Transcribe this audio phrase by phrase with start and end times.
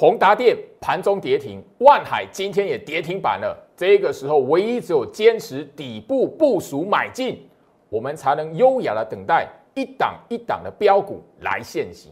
[0.00, 3.54] 宏达电盘中跌停，万海今天也跌停板了。
[3.76, 7.46] 这个时候，唯一只有坚持底部部署买进，
[7.90, 12.10] 我们才能优雅的等待一档一档的标股来现行。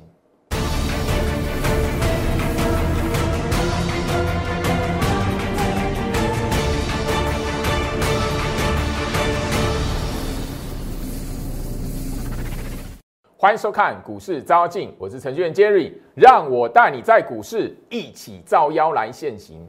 [13.40, 19.64] 欢迎收看股市招妖，我是程序员 Jerry，让我带你在股市一起招妖来现行。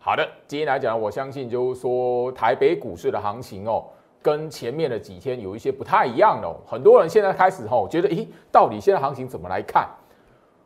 [0.00, 3.84] 好的，今天来讲，我相信就是说台北股市的行情哦，
[4.20, 6.56] 跟前面的几天有一些不太一样哦。
[6.66, 9.88] 很多人现在开始吼，觉得咦，到底现在行情怎么来看？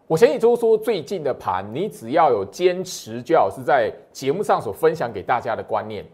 [0.06, 6.06] 我相信就是说最近的盘，你只要有坚持，就好是在节目上所分享给大家的观念，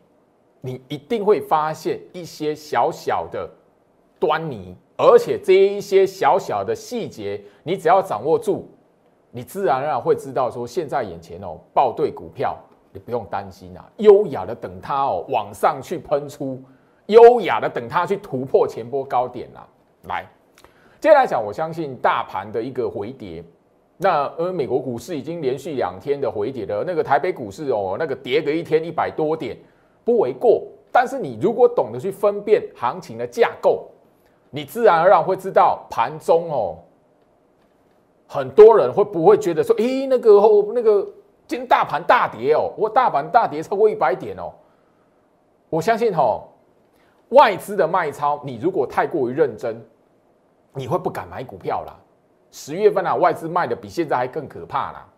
[0.61, 3.49] 你一定会发现一些小小的
[4.19, 4.77] 端倪。
[5.05, 8.69] 而且这一些小小的细节，你只要掌握住，
[9.33, 12.57] 你自然而然会知道说，现在眼前哦，报对股票，
[12.93, 16.63] 你不用担心啊，优雅的等它哦往上去喷出，
[17.07, 19.67] 优雅的等它去突破前波高点啦。
[20.05, 20.25] 来，
[21.01, 23.43] 接下来讲，我相信大盘的一个回跌，
[23.97, 29.57] 那呃美国股市已经连续两天的回跌了，那个台北股市哦，那个跌个一天一百多点
[30.05, 33.89] 不为过，但是你如果懂得去分辨行情的架构。
[34.55, 36.77] 你自然而然会知道盘中哦，
[38.29, 40.31] 很多人会不会觉得说，咦，那个
[40.75, 41.03] 那个
[41.47, 44.53] 今天大盘大跌哦，我大盘大跌超过一百点哦。
[45.71, 46.43] 我相信哦，
[47.31, 49.83] 外资的卖超，你如果太过于认真，
[50.75, 51.97] 你会不敢买股票啦。
[52.51, 55.09] 十月份啊，外资卖的比现在还更可怕啦。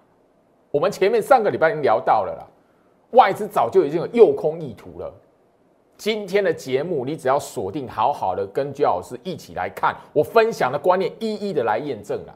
[0.71, 2.47] 我们前面上个礼拜已经聊到了啦，
[3.19, 5.13] 外资早就已经有诱空意图了。
[5.97, 12.35] 今天的节目，你只要锁定好好的，跟焦老师一起来看我分享的观念，一一的来验证了。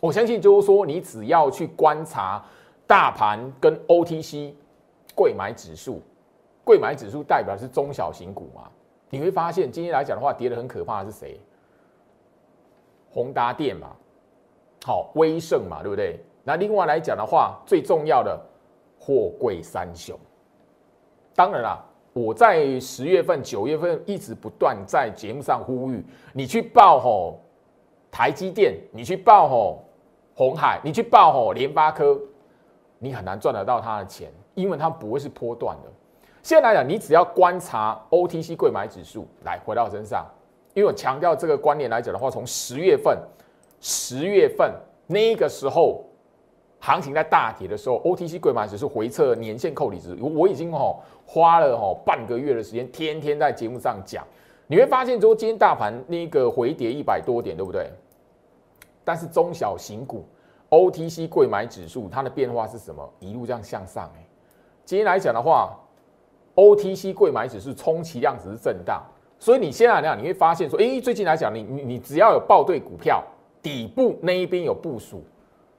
[0.00, 2.42] 我相信就是说，你只要去观察
[2.86, 4.52] 大盘跟 OTC
[5.14, 6.00] 贵买指数，
[6.64, 8.70] 贵买指数代表是中小型股嘛，
[9.10, 11.40] 你会发现今天来讲的话，跌的很可怕的是谁？
[13.10, 13.88] 宏达电嘛，
[14.84, 16.20] 好，威盛嘛，对不对？
[16.44, 18.40] 那另外来讲的话，最重要的
[19.00, 20.16] 货柜三雄，
[21.34, 21.84] 当然啦。
[22.18, 27.38] 我在十月份、九月份一直不断在节目上呼吁你去报吼
[28.10, 29.84] 台积电，你去报吼
[30.34, 32.18] 红海，你去报吼联发科，
[32.98, 35.90] 你很难赚得到他的钱，因为它不会是波段的。
[36.42, 40.26] 现在来讲，你只要观察 OTC 贵买指数，来回到身上，
[40.74, 43.16] 因为我强调这个观念来讲的话，从十月份、
[43.80, 44.74] 十月份
[45.06, 46.04] 那个时候。
[46.80, 54.26] 行情在大跌的时候，OTC 贵买指数回测年线扣底值，我已经吼花了吼半个月的时间，天天在节目上讲。
[54.66, 57.90] 你会发现，说今天大盘那个回跌一百多点，对不对？
[59.04, 60.24] 但是中小型股
[60.70, 63.06] OTC 贵买指数它的变化是什么？
[63.20, 64.26] 一路这样向上哎。
[64.86, 65.78] 今天来讲的话
[66.54, 69.02] ，OTC 贵买指数充其量只是震荡，
[69.38, 73.22] 所以你现在讲你会发现说，哎，最近来讲，你你你只要有报对股票，
[73.62, 75.22] 底部那一边有部署。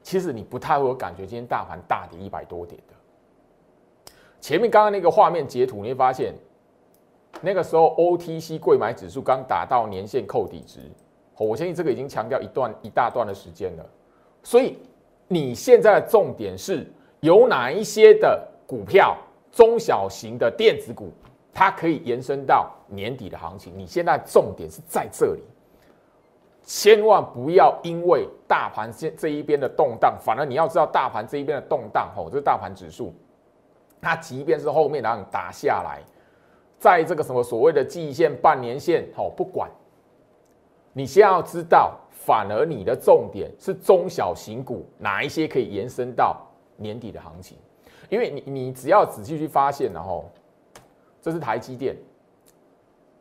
[0.01, 2.93] 其实你不太会有感觉，今天大盘大跌一百多点的。
[4.39, 6.33] 前面刚刚那个画面截图，你会发现，
[7.41, 10.79] 那个时候 OTC 贵买指数刚达到年线扣底值，
[11.37, 13.85] 我相信这个已经强调一段一大段的时间了。
[14.43, 14.77] 所以
[15.27, 16.89] 你现在的重点是
[17.19, 19.17] 有哪一些的股票，
[19.51, 21.11] 中小型的电子股，
[21.53, 23.73] 它可以延伸到年底的行情。
[23.77, 25.43] 你现在重点是在这里。
[26.63, 33.11] 千万不要因为大盘现这一边的动荡，反而你要知道大盘这一边的动荡，吼，这是大盘指数，
[34.01, 36.01] 它即便是后面让你打下来，
[36.77, 39.69] 在这个什么所谓的季线、半年线，哦，不管，
[40.93, 46.37] 你先要知道，反而你的重点是中小型股哪一些可以延伸到
[46.77, 47.57] 年底的行情，
[48.09, 50.29] 因为你你只要仔细去发现，然后
[51.21, 51.95] 这是台积电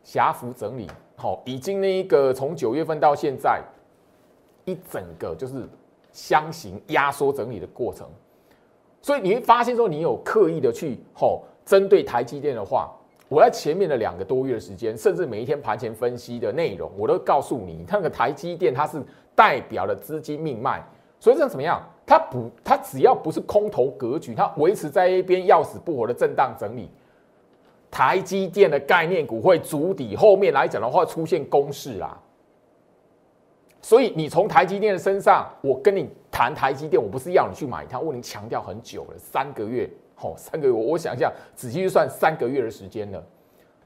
[0.03, 0.87] 狭幅整理。
[1.17, 3.61] 好，已经那一个从九月份到现在，
[4.63, 5.67] 一整个就是
[6.13, 8.07] 箱型压缩整理的过程，
[9.01, 12.91] 所以你会发现说，你有刻意的去吼针对台积电的话，
[13.27, 19.01] 我在前面的两个多月的时间，甚至每一天盘前分析的内容，我都告诉你，那个台积电它是
[19.35, 20.83] 代表了资金命脉，
[21.19, 21.81] 所以这样怎么样？
[22.05, 26.89] 它不，它只要不是空头格局，它维持在一边要死不活的震荡整理。
[27.91, 32.19] 台积电的概念股会筑底，后面来讲的话出现公式啦。
[33.81, 43.23] 所以你从台积电的身上，我跟你谈台积电，我不是要你去买它，我已经强调很久了，三个月，吼，三个月，我我想一下，仔细算三个月的时间了。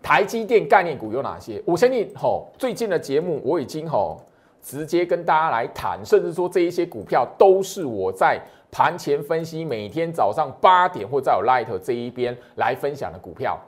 [0.02, 1.62] 台积电概念股有哪些？
[1.66, 4.20] 我相信，吼，最近的节目我已经吼
[4.62, 8.42] 直接跟大家来谈，甚至说这一些股票都是我在
[8.72, 13.60] 盘前分析，每天早上八点或在我 Light 这一边来分享的股票，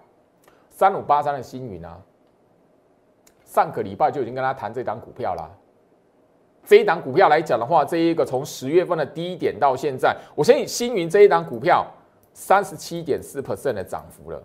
[0.70, 1.98] 三五八三的星云啊，
[3.46, 5.50] 上个礼拜就已经跟他谈这档股票啦。
[6.66, 11.86] 这一档股票来讲的话，这一个从十月份的低点到现在，我相信星云这一档股票
[12.34, 14.42] 三十七点四 percent 的涨幅了。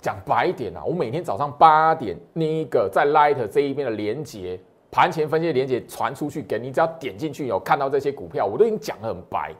[0.00, 4.60] 讲白一点啊，我每天早上八点那一个在 Light 这一边的连接
[4.90, 9.52] 盘前分析的连接传出去给你，只要点进去有看到这些股票，我都已经讲得很白。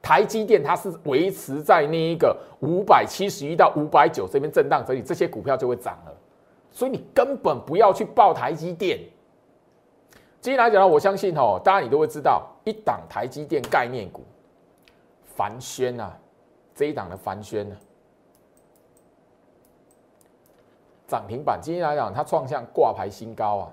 [0.00, 6.14] 台积电它是维持在那一个五百七十一到五百九这边震荡整理，这些股票就会涨了。
[6.70, 8.98] 所以你根本不要去报台积电。
[10.42, 14.22] 今天来讲呢，我相信哦，大家你都会知道一档台积电概念股，
[15.24, 16.18] 凡轩啊，
[16.74, 17.76] 这一档的凡轩呢。
[21.06, 23.72] 涨停板，今天来讲，它创下挂牌新高啊！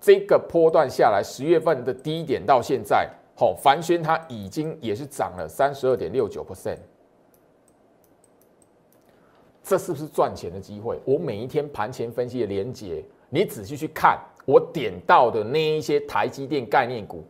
[0.00, 6.78] 这个波段下来，十月份的低点到现在，好，凡轩它已经也是涨了三十二点六九 percent，
[9.62, 11.00] 这是不是赚钱的机会？
[11.04, 17.22] 我每一天盘前分析的连接，你仔细去看，我点到的那一些台积电概念股、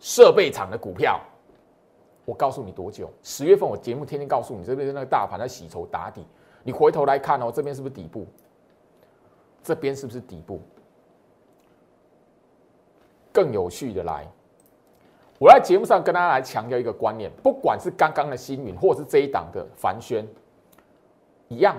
[0.00, 1.20] 设备厂的股票，
[2.24, 3.10] 我告诉你多久？
[3.22, 6.26] 十月份我节目天天告诉你，这边是那个大盘在洗筹打底，
[6.62, 8.26] 你回头来看哦，这边是不是底部？
[9.62, 10.58] 这边是不是底部？
[13.30, 14.26] 更有趣的来，
[15.38, 20.26] 我在节目上跟大家来强调一个观念：不管是刚刚的新云，或者是这一档的凡轩，
[21.48, 21.76] 一样，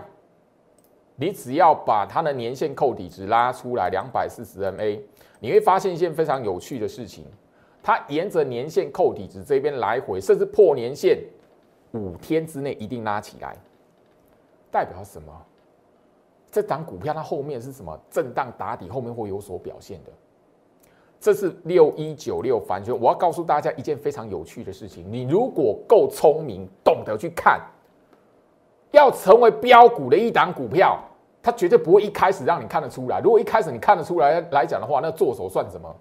[1.19, 5.01] 你只要把它的年线扣底值拉出来两百四十 MA，
[5.39, 7.25] 你会发现一件非常有趣的事情：
[7.81, 11.17] 它沿着年线扣底值这边来回，甚至破年线，
[11.91, 13.57] 五天之内一定拉起来，
[14.71, 15.33] 代表什么？
[16.51, 20.11] 这档股票它后面是什么震荡打底，后面会有所表现的。
[21.19, 22.95] 这是六一九六反圈。
[22.95, 27.59] 我要告诉大家一件非常有趣的事情：你如果够聪明，懂得去看，
[28.91, 30.99] 要成为标股的一档股票，
[31.41, 33.19] 它绝对不会一开始让你看得出来。
[33.19, 35.93] 如果一开始你看得出来来讲的话，那做手算什么？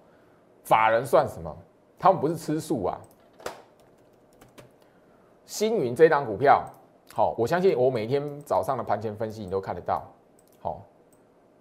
[0.64, 1.56] 法人算什么？
[1.98, 2.98] 他们不是吃素啊。
[5.44, 6.64] 星云这档股票，
[7.14, 10.02] 好，我相信我每天早上的盘前分析你都看得到。
[10.60, 10.82] 好，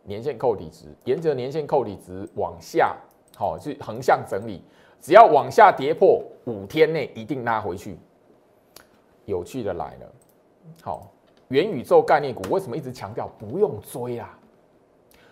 [0.04, 2.96] 年线扣底值，沿着年线扣底值往下，
[3.38, 4.64] 好，去横向整理，
[5.00, 7.98] 只要往下跌破五天内一定拉回去。
[9.26, 10.12] 有趣的来了，
[10.82, 11.08] 好，
[11.50, 14.38] 元宇宙概念股为什么一直强调不用追啊？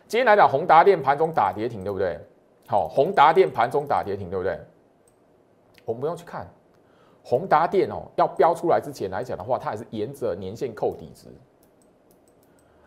[0.07, 2.19] 今天来讲，宏达电盘中打跌停，对不对？
[2.67, 4.59] 好，宏达电盘中打跌停，对不对？
[5.85, 6.47] 我们不用去看
[7.23, 11.27] 宏达电哦，要标出来之前来讲的话，它还是沿着年线扣底值。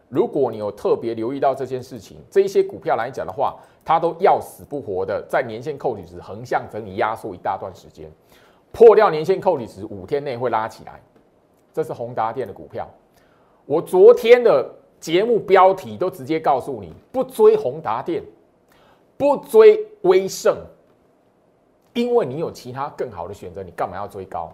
[0.09, 8.09] 如果你有特别留意到这件事情，这一些股票来讲的话，它都要死不活的在年线扣底值横向整理压缩一大段时间，
[8.71, 11.01] 破掉年线扣底值五天内会拉起来。
[11.73, 12.89] 这是宏达电的股票，
[13.67, 14.69] 我昨天的
[14.99, 18.23] 节目标题都直接告诉你，不追宏达电，
[19.17, 20.57] 不追威盛，
[21.93, 24.53] 因为你有其他更好的选择，你干嘛要追高？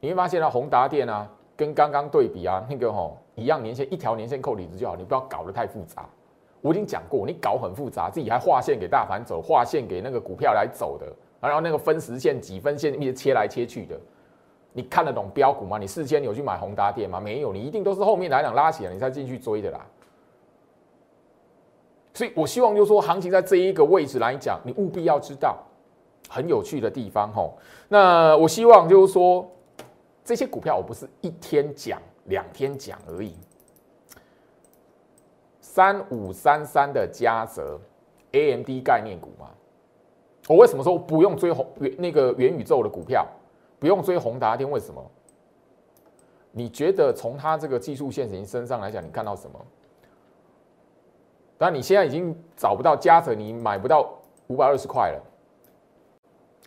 [0.00, 1.30] 你会发现呢，宏达电啊。
[1.58, 6.06] 跟刚刚对比啊，那个吼一样年限一条年限扣底值就好，你不要搞得太复杂。
[6.60, 11.10] 我已经讲过，你搞很复杂，自己还划线给大盘走，划线给那个股票来走的，
[11.40, 13.98] 然后那个分时线、几分线一直切来切去的，
[14.76, 15.78] 你看得懂标股吗？
[15.78, 17.18] 你事先有去买宏达电吗？
[17.18, 19.80] 没有，你一定都是后面来两拉起来你才进去追的啦。
[22.12, 25.56] 所以我希望就是说，行情在这一个位置来讲，你务必要知道
[26.28, 27.56] 很有趣的地方吼。
[27.88, 29.50] 那我希望就是说。
[30.28, 33.32] 这些股票我不是一天讲两天讲而已。
[35.60, 37.78] 三五三三的嘉泽
[38.32, 39.46] ，AMD 概念股嘛。
[40.48, 43.24] 我为什么说不用追红元那个元宇宙的股票，
[43.86, 44.68] 不用追宏达电？
[44.68, 45.00] 为什么？
[46.50, 49.64] 你觉得从它这个技术线型身上来讲，你看到什么？
[51.56, 54.12] 但你现在已经找不到嘉泽，你买不到
[54.48, 55.22] 五百二十块了。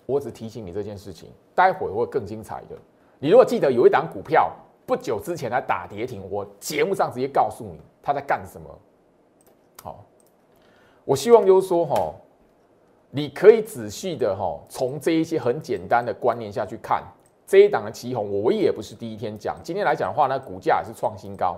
[0.05, 2.77] 我只提醒你这件事情，待会会更精彩的。
[3.19, 4.49] 你如果记得有一档股票
[4.85, 8.79] 不久之前来打跌停，我节目上直接告诉你他在干什么。
[9.83, 10.05] 好，
[11.03, 12.13] 我希望就是说哈，
[13.11, 17.03] 你可以仔细的哈，从这一些很简单的观念下去看
[17.47, 21.57] 这一档的旗红，我也不是第一天讲，今天来讲的话呢，股价也是创新高，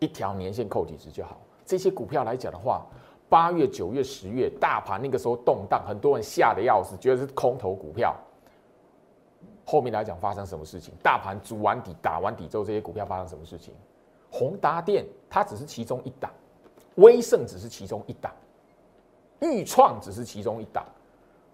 [0.00, 1.40] 一条年线扣底值就好。
[1.64, 2.84] 这些股票来讲的话，
[3.28, 8.14] 八月、九月、十月大盘那个时候动荡，很多人吓得要死，觉得是空头股票。
[9.64, 10.94] 后面来讲发生什么事情？
[11.02, 13.72] 大盘筑完底、打完底之后，这些股票发生什么事情？
[14.30, 16.30] 宏达电它只是其中一档，
[16.96, 18.32] 威盛只是其中一档，
[19.40, 20.84] 裕创只是其中一档。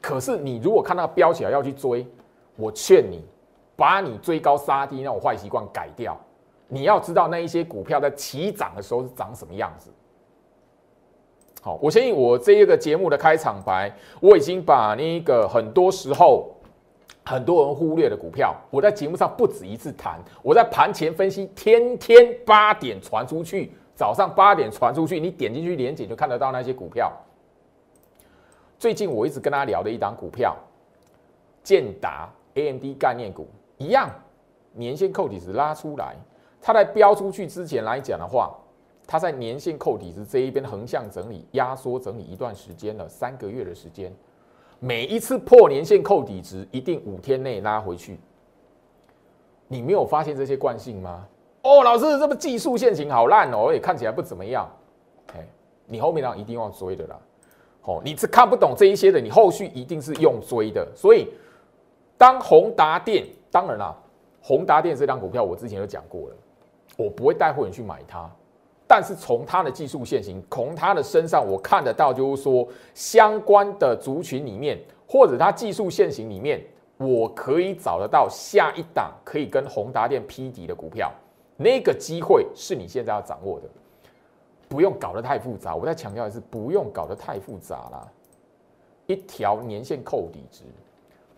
[0.00, 2.06] 可是你如果看到标起来要去追，
[2.56, 3.24] 我劝你
[3.76, 6.18] 把你追高杀低那种坏习惯改掉。
[6.68, 9.90] 你要知道那一些股票在起涨的时候是长什么样子。
[11.60, 16.50] 好，我相信我这一个节目的开场白，我已经把那个很多时候
[17.24, 20.18] 很多人忽略的股票，我在节目上不止一次谈。
[20.42, 27.12] 我在盘前分析，天天八点传出去，早上八点传出去，你点进去连接就看得到那些股票。
[28.82, 30.56] 最近我一直跟他聊的一档股票，
[31.62, 33.46] 建达 AMD 概念股
[33.78, 34.10] 一样，
[34.72, 36.16] 年线扣底值拉出来，
[36.60, 38.52] 它在标出去之前来讲的话，
[39.06, 44.12] 它在年线扣底值这一边横向整理、压缩整理一段时间了，三个月的时间，
[44.80, 48.18] 每一次破年线扣底值，一定五天内拉回去。
[49.68, 51.24] 你没有发现这些惯性吗？
[51.62, 54.68] 哦，老师，这个技术线型好烂哦，也看起来不怎么样。
[55.34, 55.46] 哎，
[55.86, 57.16] 你后面呢一定要追的啦。
[57.84, 60.86] 哦，你是看不懂这一些的，你后续一定是用追的。
[60.94, 61.26] 所以，
[62.16, 63.92] 当宏达电，当然啦，
[64.40, 66.36] 宏达电这张股票我之前有讲过了，
[66.96, 68.30] 我不会带会员去买它。
[68.86, 76.62] 但是从它的技术线型，从它的身上，我看得到，就是说相关的族群里面，或者它技术线型里面，
[76.98, 81.10] 我可以找得到下一档可以跟宏达电匹敌的股票，
[81.56, 83.66] 那个机会是你现在要掌握的。
[84.72, 88.10] 不用搞得太复杂，我再强调的是，不用搞得太复杂了。
[89.06, 90.64] 一条年线扣底值，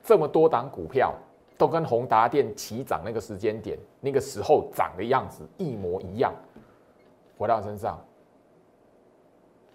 [0.05, 1.13] 这么多档股票
[1.59, 6.33] 都跟宏达电起涨那个时间点、那个时候涨的样子一模一样，
[7.37, 7.99] 回到身上，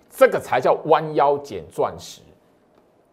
[0.10, 2.22] 这个才叫弯腰捡钻石。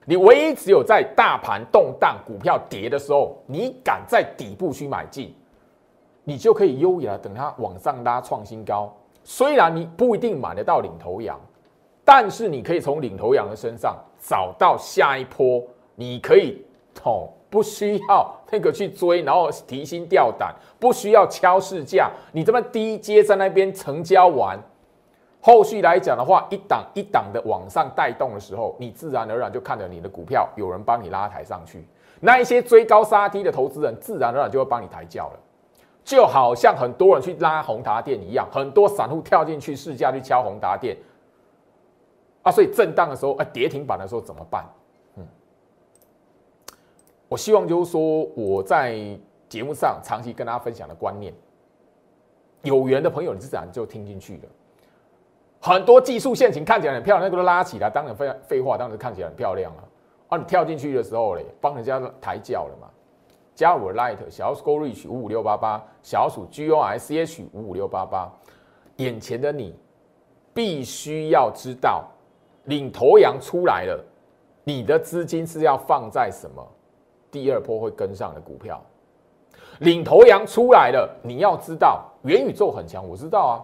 [0.04, 5.34] 你唯一只有在大盘动荡、股票跌的时候，你敢在底部去买进，
[6.22, 8.96] 你就可以优雅等它往上拉创新高。
[9.28, 11.36] 虽然你不一定买得到领头羊，
[12.04, 15.60] 但是你可以从领头羊的身上找到下一波，
[15.96, 16.64] 你可以
[17.02, 24.56] 哦，不需要那个去追，然后提心吊胆，不需要敲市价，你这么低阶在那边成交完，
[25.40, 31.84] 后续来讲的话，一档一档的往上带动的时候，你自然而然就看着你的股票有人帮你拉抬上去，
[32.20, 35.40] 那一些追高杀低的投资人，自然而然就会帮你抬轿了。
[36.06, 40.96] 就好像很多人去拉宏达电一样，很多散户跳进去试驾去敲宏达电
[42.44, 44.64] 啊，所以震荡的时候，啊跌停板的时候怎么办？
[45.16, 45.26] 嗯，
[47.28, 48.96] 我希望就是说我在
[49.48, 51.34] 节目上长期跟大家分享的观念，
[52.62, 54.42] 有缘的朋友你自然就听进去了。
[55.60, 59.82] 很多技术线型看起来很漂亮，那个都拉起来，当然废废话，当然看起来很漂亮啊。
[60.28, 62.86] 啊，你跳进去的时候嘞，帮人家抬轿了嘛。
[63.56, 68.30] 加我 Light 小鼠 Go Reach 五五六八八，小鼠 G O S H 五五六八八。
[68.96, 69.74] 眼前的你
[70.52, 72.04] 必须要知道，
[72.64, 74.04] 领头羊出来了，
[74.62, 76.62] 你的资金是要放在什么？
[77.30, 78.78] 第二波会跟上的股票。
[79.80, 83.56] 领头羊出来了，你要知道元宇宙很强，我知道啊。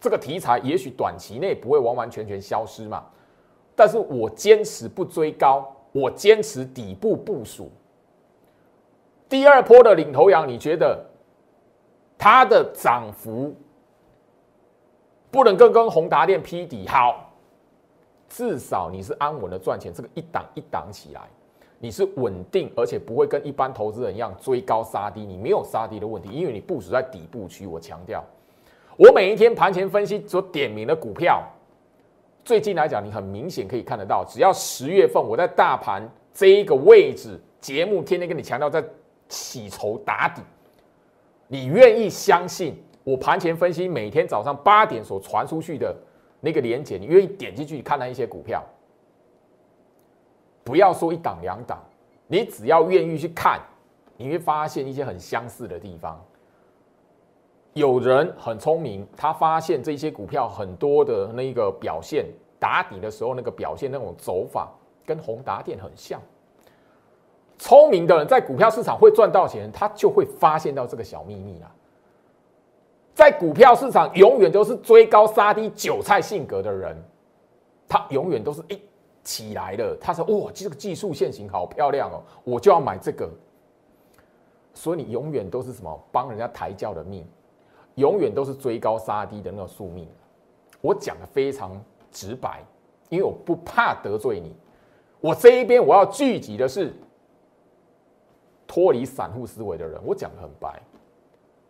[0.00, 3.04] 这个题材也许短期内不会完完全全消失嘛，
[3.76, 7.70] 但是我坚持不追高，我坚持底部部署。
[9.28, 11.04] 第二波的领头羊，你觉得
[12.16, 13.54] 它的涨幅
[15.30, 16.88] 不能够跟宏达电匹敌？
[16.88, 17.30] 好，
[18.26, 19.92] 至少你是安稳的赚钱。
[19.92, 21.20] 这个一档一档起来，
[21.78, 25.26] 你是稳定，而且不会跟一般投资人一样追高杀低。
[25.26, 27.66] 你没有杀低的问题，因为你部署在底部区。
[27.66, 28.24] 我强调，
[28.96, 31.42] 我每一天盘前分析所点名的股票，
[32.44, 38.82] 最近来讲，你很明显可以看得到，只要十月份我在大盘这一个位置，节目天天跟你强调在。
[39.28, 40.42] 起筹打底，
[41.46, 45.94] 你愿意相信我盘前分析每天早上八点所传出去的
[46.40, 46.98] 那个连接？
[46.98, 48.64] 你愿意点进去看那一些股票？
[50.64, 51.82] 不要说一档两档，
[52.26, 53.60] 你只要愿意去看，
[54.16, 56.22] 你会发现一些很相似的地方。
[57.72, 62.26] 有人很聪明，他发现这些股票很多的那个表现
[62.58, 64.70] 打底的时候，那个表现那种走法
[65.06, 66.20] 跟宏达电很像。
[67.58, 71.74] 聪明的人在股票市场会赚到钱，他就会发现到这个小秘密啊。
[73.12, 76.96] 在股票市场，永远都是追高杀低、韭菜性格的人，
[77.88, 78.80] 他永远都是一
[79.24, 79.96] 起来了。
[80.00, 83.28] 他说：“哇，这个技术线型好漂亮哦，我就要买这个。”
[84.72, 87.26] 所以你永远都是什么帮人家抬轿的命，
[87.96, 90.06] 永远都是追高杀低的那个宿命。
[90.80, 91.72] 我讲的非常
[92.12, 92.64] 直白，
[93.08, 94.54] 因为我不怕得罪你。
[95.20, 96.94] 我这一边我要聚集的是。
[98.68, 100.80] 脱离散户思维的人，我讲的很白，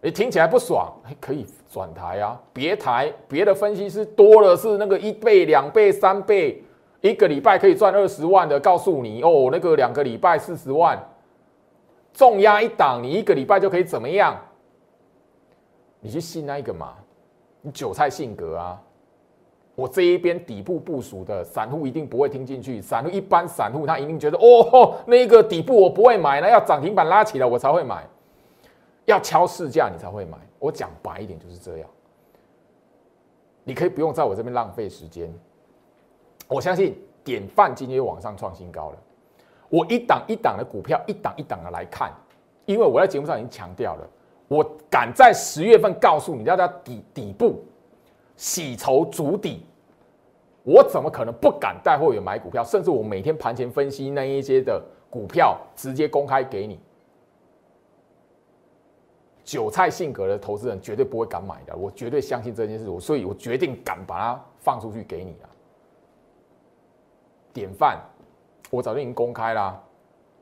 [0.03, 6.63] 你听起来不爽，可以转台啊，别台别的分析师多了是那个一倍、两倍、三倍，
[7.01, 11.03] 一个礼拜可以赚二十万的，告诉你哦，那个两个礼拜四十万，
[12.13, 14.37] 重压一档，你一个礼拜就可以怎么样？
[16.01, 16.95] 你去信那一个嘛？
[17.61, 18.83] 你韭菜性格啊！
[19.79, 28.05] 我这一边底部部署的散户一定不会听进去，散户一般散户他一定觉得哦，那个底部我不会买，那要涨停板拉起来我才会买，
[29.05, 30.37] 要敲市价你才会买。
[30.59, 31.89] 我讲白一点就是这样，
[33.63, 35.33] 你可以不用在我这边浪费时间。
[36.49, 38.99] 我相信典范今天又往上创新高了。
[39.69, 42.13] 我一档一档的股票，一档一档的来看，
[42.67, 44.05] 因为我在节目上已经强调了，
[44.49, 47.65] 我敢在十月份告诉你，要在底底部
[48.39, 49.67] 洗筹足底，
[50.63, 52.65] 我怎么可能不敢带货员买股票？
[52.65, 56.79] 甚至我每天盘前分析那一些的股票，直接公开给你。
[59.45, 65.49] 韭菜性格的投资人绝对不会敢买的，我绝对相信这件事，我所以我决定敢把它放出去给你了。
[67.53, 67.99] 典范，
[68.71, 69.83] 我早就已经公开啦。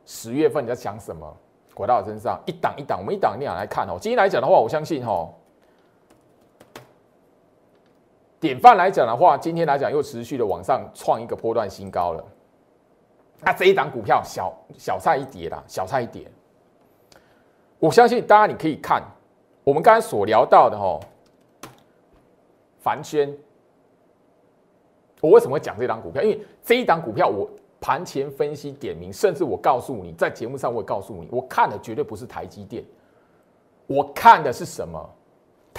[0.05, 1.37] 十月份你在想什么？
[1.75, 3.97] 回到我身上，一档一档，我们一档一档来看哦。
[4.01, 5.29] 今天来讲的话，我相信哈，
[8.39, 12.25] 典范来讲的话，今天来讲又持续的往上创一个波段新高了。
[13.41, 16.27] 那这一档股票小小菜一碟啦，小菜一碟。
[17.79, 19.03] 我相信大家你可以看
[19.65, 21.01] 我们刚才所聊到的哈，
[22.79, 23.37] 凡轩。
[25.23, 26.23] 我为什么会讲这档股票？
[26.23, 27.49] 因为这一档股票，我
[27.81, 32.85] 盘前分析点名，甚至我告诉你，在节目上我会告诉你，我看的绝对不是台积电，
[33.87, 35.11] 我看的是什么？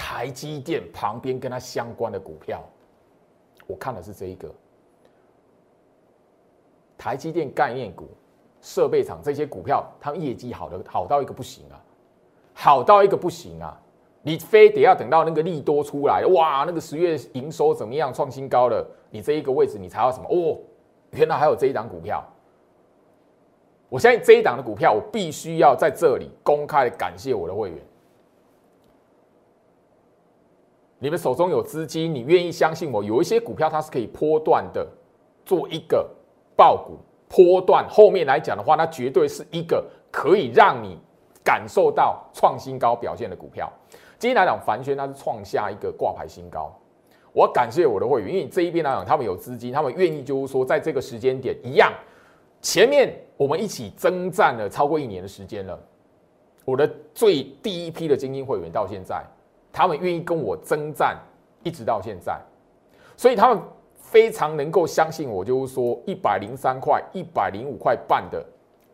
[0.00, 2.62] 台积电旁边跟它相关的股票，
[3.66, 4.48] 我看的是这一个
[6.96, 8.08] 台积电概念股、
[8.60, 11.82] 设备厂这些股票，它业绩好的好到一个不行啊，
[12.54, 13.76] 好到一个不行啊！
[14.22, 18.88] 你非得要等到那个利多出来，哇，那个十月营收怎么样创新高了？
[19.10, 20.28] 你这一个位置，你才要什么？
[20.28, 20.56] 哦，
[21.10, 22.24] 原来还有这一档股票。
[23.88, 27.78] 我相信这一档的股票，我必须要在这里公开的感谢我的会员。
[31.00, 33.04] 你们手中有资金，你愿意相信我？
[33.04, 34.86] 有一些股票它是可以波段的
[35.44, 36.08] 做一个
[36.56, 40.98] 爆股波段，后面来讲的话，那绝对是一个可以让你
[41.44, 43.72] 感受到创新高表现的股票。
[44.18, 46.76] 今天来讲，凡轩它是创下一个挂牌新高。
[47.32, 51.92] 我感谢我的会员，因为这一边来讲，他们有资金，他们愿意就是说，在这个时间点一样，
[52.60, 55.78] 前面我们一起征战了超过一年的时间了。
[56.64, 59.24] 我的最第一批的精英会员到现在，
[59.78, 61.16] 他们愿意跟我征战，
[61.62, 62.36] 一直到现在，
[63.16, 63.62] 所以他们
[63.94, 68.44] 非常能够相信我，就是说一百零三块、一百零五块半的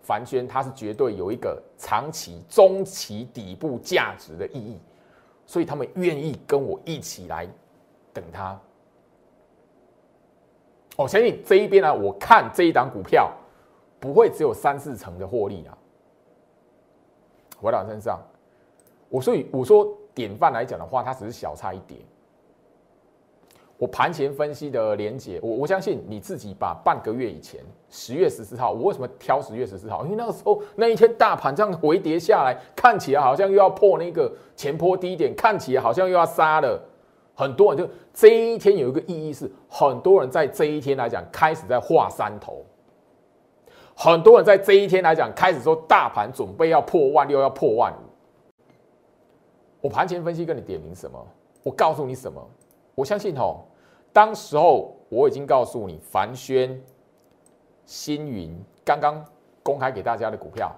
[0.03, 4.79] 凡轩，它是绝对有一个长期、中期底部价值的意义。
[5.47, 7.49] 所以他们愿意跟我一起来
[8.13, 8.61] 等它。
[10.97, 13.33] 我相信这一边呢，我看这一档股票
[13.99, 15.79] 不会只有三四成的获利啊。
[17.59, 18.21] 回到身上，
[19.09, 22.01] 我所以我说典范来讲的话，它只是小差一点。
[23.77, 30.05] 我盘前分析的连结，我我相信你自己把半个月以前十月十四号，我为什么挑十月十四号？
[30.05, 36.81] 因为那个时候那一天大盘这样回跌下来，看起来好像又要破那个前坡低点，看起来好像又要杀了。
[37.35, 42.65] 很多人就这一天有一个意义是，很多人在这一天来讲开始在画山头，
[43.97, 48.14] 很多人在这一天来讲开始说大盘准备要破万六，要破万五。
[49.85, 51.23] 我盘前分析跟你点名什么？
[51.63, 52.43] 我告诉你什么？
[52.95, 53.61] 我相信哦，
[54.15, 56.83] 当时候我已经告诉你，凡轩、
[57.85, 59.23] 星云刚刚
[59.63, 60.75] 公开给大家的股票，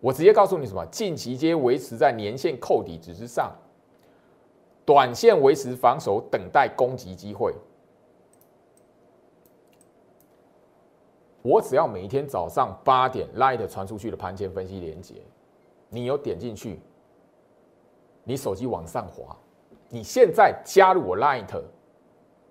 [0.00, 0.82] 我直接告诉你什么？
[0.86, 3.54] 近期皆维持在年线扣底值之上，
[4.86, 7.54] 短线维持防守，等待攻击机会。
[11.42, 15.16] 我只要每一天早上八点 light 传出去的盘前分析连接，
[15.90, 16.80] 你有点进去，
[18.24, 19.36] 你手机往上滑。
[19.88, 21.48] 你现在加入我 Light，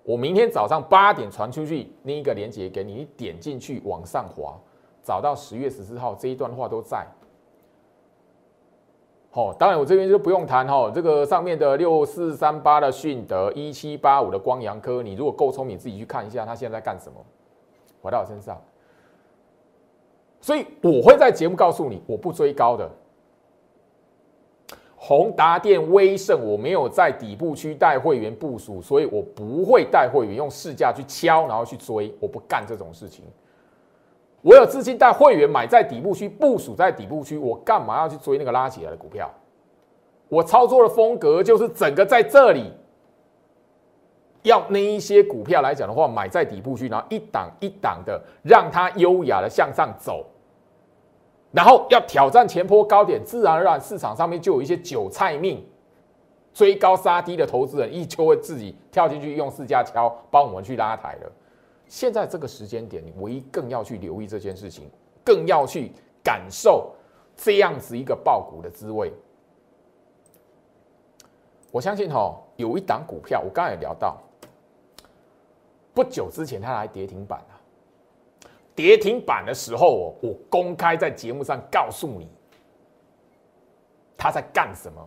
[0.02, 4.58] 我明天早上八点传出去那一个链接给你，你点进去往上滑，
[5.02, 7.06] 找到十月十四号这一段话都在。
[9.30, 17.24] 好，当然我这边就不用谈哈，这个上面的六四三八的迅德，一七八五的光阳科，你如果够聪明，自己去看一下他现在在干什么，
[18.02, 18.60] 回到我身上。
[20.40, 22.90] 所以我会在节目告诉你，我不追高的。
[25.02, 33.24] 宏达电、威盛，我没有在底部区带会员部署，所以我不会带会员用市价去敲，然后去追，我不干这种事情。
[34.42, 39.30] 我有资金带会员买在底部区部署在底部区，我干嘛要去追那个拉起来的股票？
[40.28, 42.70] 我操作的风格就是整个在这里
[44.42, 50.26] 要那一些股票来讲的话，买在底部区，然后一档一档的让它优雅的向上走，
[51.52, 55.64] 然后要挑战前坡高点，自然而然市场上面就有一些韭菜命
[56.52, 61.32] 追高杀低的投资人，一就会自己跳进去用四架敲帮我们去拉抬了。
[61.88, 64.88] 现在这个时间点，你唯一更要去留意这件事情，
[65.24, 65.90] 更要去
[66.22, 66.92] 感受
[67.36, 69.12] 这样子一个爆股的滋味。
[71.72, 74.18] 我相信哈，有一档股票，我刚才也聊到，
[75.92, 77.59] 不久之前它来跌停板了。
[78.80, 82.26] 跌停板的时候，我公开在节目上告诉你，
[84.16, 85.06] 他在干什么。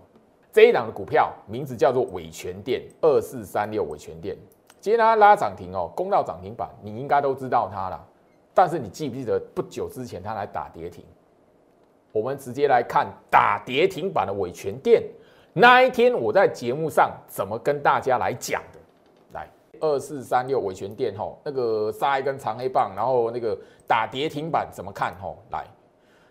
[0.52, 4.38] 这一档的股票名字叫做伟全店二四三六伟全店。
[4.80, 8.08] 今天它拉涨停哦，攻到涨停板，你应该都知道它了。
[8.54, 11.04] 但是你记不记得不久之前它来打跌停？
[12.12, 15.02] 我们直接来看打跌停板的伟全店
[15.52, 18.62] 那一天，我在节目上怎么跟大家来讲？
[19.84, 25.14] 二四三六伟全店吼，那个杀一根长黑棒，然后那个打跌停板怎么看？
[25.22, 25.66] 吼，来，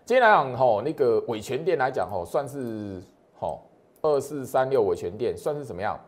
[0.05, 2.99] 今天来讲吼，那个伟全店来讲吼，算是
[3.39, 3.61] 吼
[4.01, 5.99] 二四三六伟全店算是怎么样？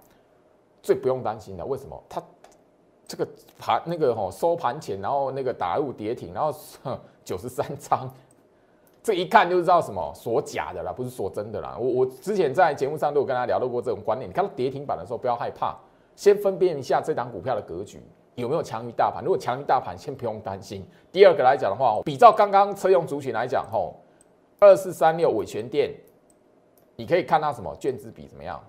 [0.82, 2.04] 最不用担心的，为什么？
[2.10, 2.20] 它
[3.08, 3.28] 这个
[3.60, 6.52] 盘那个吼收盘前，然后那个打入跌停，然后
[7.24, 8.12] 九十三张，
[9.04, 11.78] 这一看就知道什么锁假的啦，不是锁真的啦。
[11.80, 14.28] 我我之前在节目上都有跟大家聊到过这种观念。
[14.28, 15.78] 你看到跌停板的时候，不要害怕，
[16.16, 18.02] 先分辨一下这档股票的格局
[18.36, 19.24] 有没有强于大盘。
[19.24, 20.86] 如果强于大盘，先不用担心。
[21.12, 23.96] 第二个来讲的话，比照刚刚车用族群来讲，吼
[24.60, 25.94] 二四三六伟全店，
[26.96, 28.62] 你可以看到什么券资比怎么样？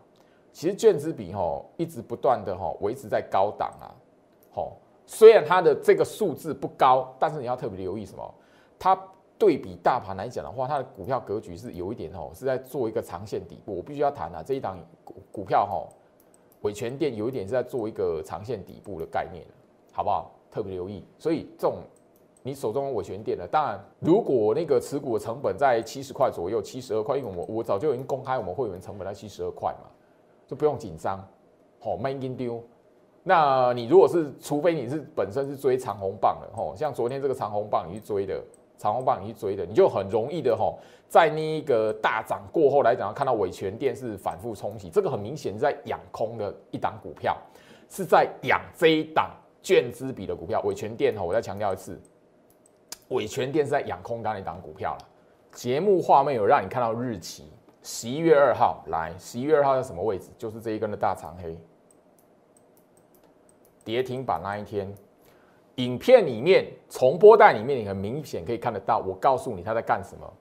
[0.52, 3.92] 其实券资比吼一直不断的吼维持在高档啊。
[4.54, 4.72] 吼，
[5.06, 8.34] 虽然它的这个数字不高，但是你要特别留意什么？
[8.78, 8.98] 它
[9.38, 13.76] 对比大盘来讲的话，它的股票格局是有一点吼，是在做一个长线底部。
[13.76, 15.88] 我必须要谈啊，这一档股股票吼，
[16.66, 19.44] 伟全店有一点是在做一个长线底部的概念，
[19.92, 20.32] 好不好？
[20.50, 21.04] 特别留意。
[21.16, 21.76] 所以这种
[22.42, 29.88] 你手中伟全店的，当然如果那个持股的成本在七十块左右，七十二块，因为我我早就已经公开我们会员成本在七十二块嘛，
[30.46, 31.24] 就不用紧张。
[31.78, 32.60] 好，卖金丢。
[33.22, 38.42] 那你如果是，除非你是本身是追长红棒的吼，像昨天这个长红棒你去追的，
[38.78, 47.36] 长红棒你去追的，你就很容易的吼，在那一个大涨过后来讲，看到伟权电是反复冲洗，这个很明显在养空的一档股票，
[47.88, 49.30] 是在养这一档
[49.62, 50.60] 券资比的股票。
[50.62, 52.00] 伟权电吼，我再强调一次，
[53.08, 55.08] 伟权电是在养空单一档股票了。
[55.52, 57.50] 节目画面有让你看到日期，
[57.82, 60.28] 十一月二号来，十一月二号在什么位置？
[60.36, 61.56] 就是这一根的大长黑。
[63.82, 64.92] 跌停板那一天，
[65.76, 68.98] 影片里面重播带里面，你很明显可以看得到。
[68.98, 70.32] 我告诉你他在干什么，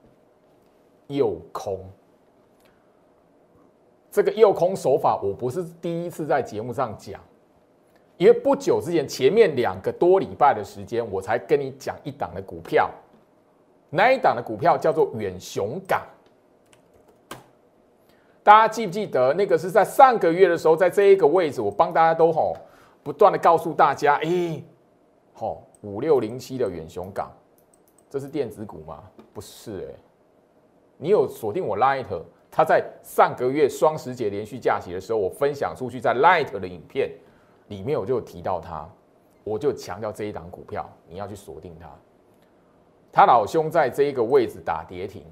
[1.07, 1.79] 诱空。
[4.09, 7.19] 这个诱空手法，我不是第一次在节目上讲，
[8.17, 12.89] 因为不久之前，前面两个多礼拜的时间，我才跟你讲一档的股票，
[13.89, 16.01] 那一档的股票叫做远雄港。
[18.41, 22.55] 大家记不记得那个是在上个月的时候，在这一个位置，我帮大家都吼。
[23.03, 24.63] 不断的告诉大家，哎，
[25.37, 27.29] 好，五六零七的远雄港，
[28.09, 29.03] 这是电子股吗？
[29.33, 29.99] 不是，哎，
[30.97, 32.05] 你有锁定我 Light，
[32.49, 37.11] 他在上个月双十节连续假期的时候，我分享出去在 Light 的影片
[37.67, 38.89] 里面，我就有提到他，
[39.43, 41.89] 我就强调这一档股票你要去锁定它。
[43.11, 45.25] 他老兄在这一个位置打跌停，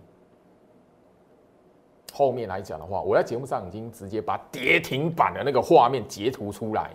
[2.12, 6.92] 后面来讲的话，我在节目上已经直接把跌停板的那个画面截图出来。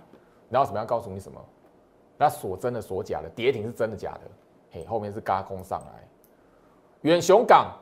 [0.50, 1.42] 然后怎么样告诉你什么？
[2.18, 4.20] 那锁真的锁假的，跌停是真的假的？
[4.72, 6.06] 嘿，后面是嘎空上来。
[7.02, 7.72] 远雄港，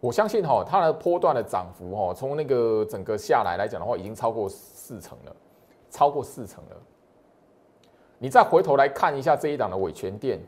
[0.00, 5.36] 我相信哈，它的波段的涨幅哈，从那个整个下来来讲的话，已经超过四成了，
[5.90, 6.76] 超过四成了。
[8.18, 10.40] 你再回头来看一下这一档的伟全店，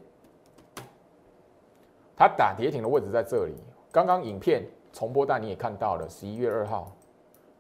[2.17, 3.55] 它打跌停的位置在这里。
[3.93, 6.91] 刚刚影片重播带你也看到了，十一月二号，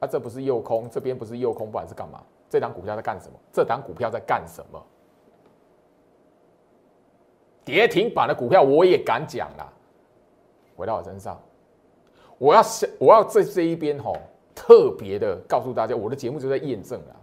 [0.01, 2.23] 啊，这不是诱空，这边不是诱空，不管是干嘛？
[2.49, 3.38] 这档股票在干什么？
[3.53, 4.83] 这档股票在干什么？
[7.64, 9.72] 跌停板的股票我也敢讲啦。
[10.77, 11.40] 回到我身上，
[12.37, 12.62] 我要
[12.98, 14.16] 我要在这一边吼，
[14.55, 17.14] 特别的告诉大家，我的节目就在验证啊。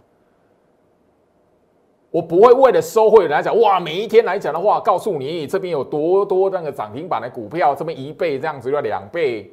[2.10, 9.50] 我不会为了收会来讲，哇，每一天来讲的话，告诉你这边有多多那个涨停板的股票，这边一倍这样子要两倍，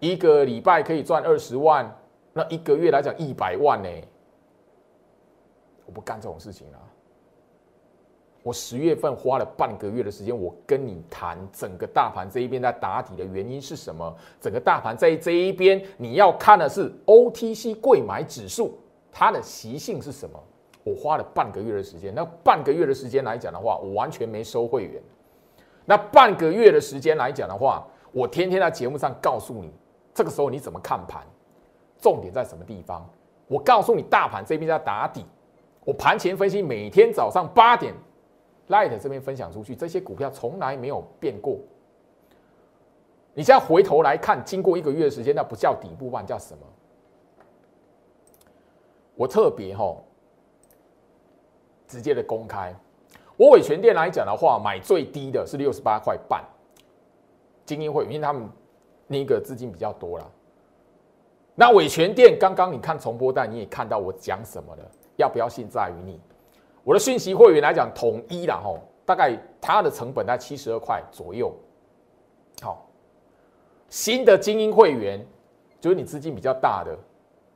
[0.00, 1.88] 一个礼拜可以赚二十万，
[2.32, 3.88] 那一个月来讲一百万呢？
[5.86, 6.78] 我不干这种事情了。
[8.44, 14.14] 我十月份花了半个月的时间，我跟你谈整个大盘这一边在打底的原因是什么？
[14.38, 18.78] 整个大盘在这一边，你要看的是 OTC 贵买指数，
[19.10, 20.38] 它的习性是什么？
[20.84, 25.02] 我花了半个月的时间，那半个月的时间来讲的话，我完全没收会员。
[25.86, 29.72] 那半个月的时间来讲的话，我天天在节目上告诉你，
[30.12, 31.22] 这个时候你怎么看盘，
[31.98, 33.08] 重点在什么地方？
[33.48, 35.24] 我告诉你，大盘这边在打底。
[35.82, 37.94] 我盘前分析，每天早上八点
[38.68, 41.58] ，Light 这边分享出去，这些股票从来没有变过。
[43.34, 46.66] 你现在回头来看，经过一个月的时间，那不叫底部盘，叫什么？
[49.16, 49.96] 我特别哈，
[51.86, 52.74] 直接的公开，
[53.36, 56.44] 我伟全店来讲的话，买最低的是六十八块半，
[57.64, 58.48] 精英会，因为他们
[59.06, 60.30] 那个资金比较多了。
[61.54, 64.82] 那伟全店刚刚你看重播带，你也看到我讲什么了？
[65.16, 66.20] 要不要信在于你？
[66.84, 71.52] 我的讯息会员来讲，统一了吼，大概它的成本在七十二块左右。
[72.60, 72.86] 好，
[73.88, 75.26] 新的精英会员
[75.80, 76.96] 就是你资金比较大的。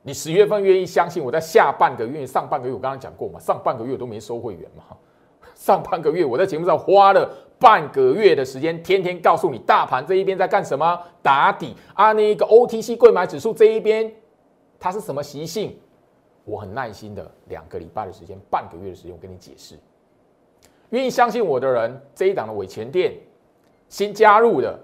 [0.01, 3.39] 你十月份愿意相信我在下半个月、上半个月，我刚刚讲过嘛？
[3.39, 4.83] 上半个月都没收会员嘛？
[5.53, 14.11] 上半个月我在节目上花了半个月的时间，天天告诉你大盘这一边在干什么，打底啊，那个 OTC 贵买指数这一边
[14.79, 15.77] 它是什么习性？
[16.45, 19.75] 我很耐心的两个礼拜的时间，半个月的时间，我跟你解释。
[20.89, 23.13] 愿意相信我的人，这一档的尾钱店
[23.87, 24.79] 新加入的，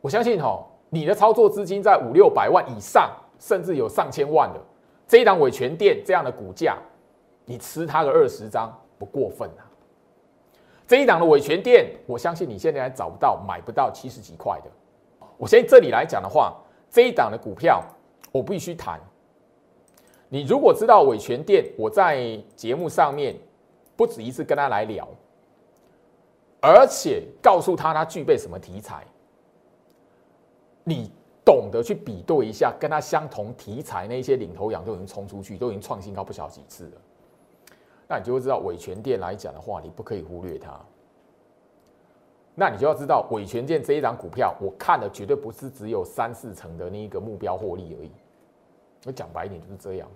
[0.00, 3.10] 我相信哈，你的操作资金在五六百万以上。
[3.38, 4.58] 甚至有上千万的
[5.06, 6.78] 这一档伟权店这样的股价，
[7.44, 9.60] 你吃它个二十张不过分啊！
[10.86, 14.70] 这一档的伟权店，我相信你现在还找不到买不到七十几块的。
[15.36, 16.56] 我现在这里来讲的话，
[16.88, 17.84] 这一档的股票
[18.32, 18.98] 我必须谈。
[20.28, 23.36] 你如果知道伟权店，我在节目上面
[23.96, 25.08] 不止一次跟他来聊，
[26.60, 29.06] 而且告诉他他具备什么题材，
[30.84, 31.10] 你。
[31.46, 37.00] 懂得去比对一下，跟他相同题材那些领头羊都已经冲出去，都已经创新高不少几次了。
[38.08, 40.76] 那你就会知道伟权店来讲的话，你不可以忽略它。
[42.56, 48.10] 那你就要知道伟权店这一张股票，我看的绝对不是只有三四成的那一个目标获利而已。
[49.06, 50.06] 我讲白一点就是这样。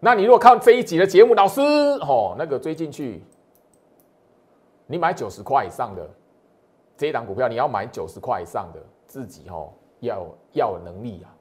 [0.00, 1.62] 那你如果看这一集的节目，老师
[2.02, 3.22] 哦，那个追进去，
[4.86, 6.06] 你买九十块以上的
[6.96, 9.72] 这一档股票，你要买九十块以上的自己哦。
[10.00, 11.34] 要要有能力啊！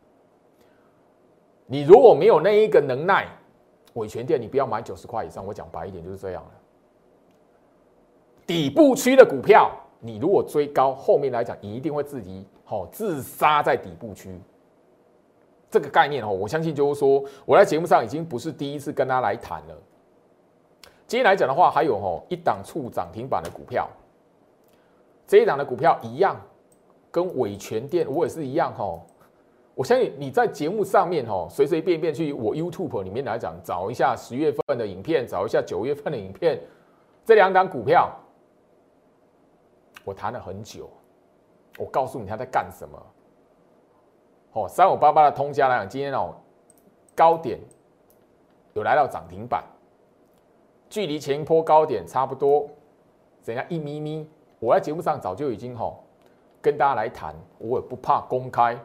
[1.68, 3.28] 你如果没有那一个能耐，
[3.94, 5.46] 伟权店你不要买九十块以上。
[5.46, 6.50] 我讲白一点就是这样了。
[8.48, 14.42] 底部区的股票，你如果追高，后面来讲你一定会自己好自杀在底部区。
[15.70, 19.76] 这个概念哦，我相信就是说，我在节目上已经不是第一次跟他来谈了。
[21.06, 23.90] 今天来讲的话，还有哦一档触涨停板的股票，
[25.26, 26.40] 这一档的股票一样。
[27.10, 29.00] 跟伟权店我也是一样哈，
[29.74, 36.62] 我相信你在节目上面哈，随随便便去我 YouTube 里面来讲，找一下十月份的影片，找一下九月份的影片，
[37.26, 38.12] 这两档股票，
[40.04, 40.88] 我谈了很久，
[41.80, 43.02] 我告诉你他在干什么。
[44.58, 46.34] 哦，三五八八的通家来讲，今天哦
[47.16, 47.60] 高点
[48.74, 49.64] 有来到涨停板，
[50.90, 52.68] 距离前一波高点差不多，
[53.44, 54.28] 怎样一咪咪，
[54.60, 55.94] 我在节目上早就已经哈。
[56.60, 58.76] 跟大家来谈，我也不怕公开。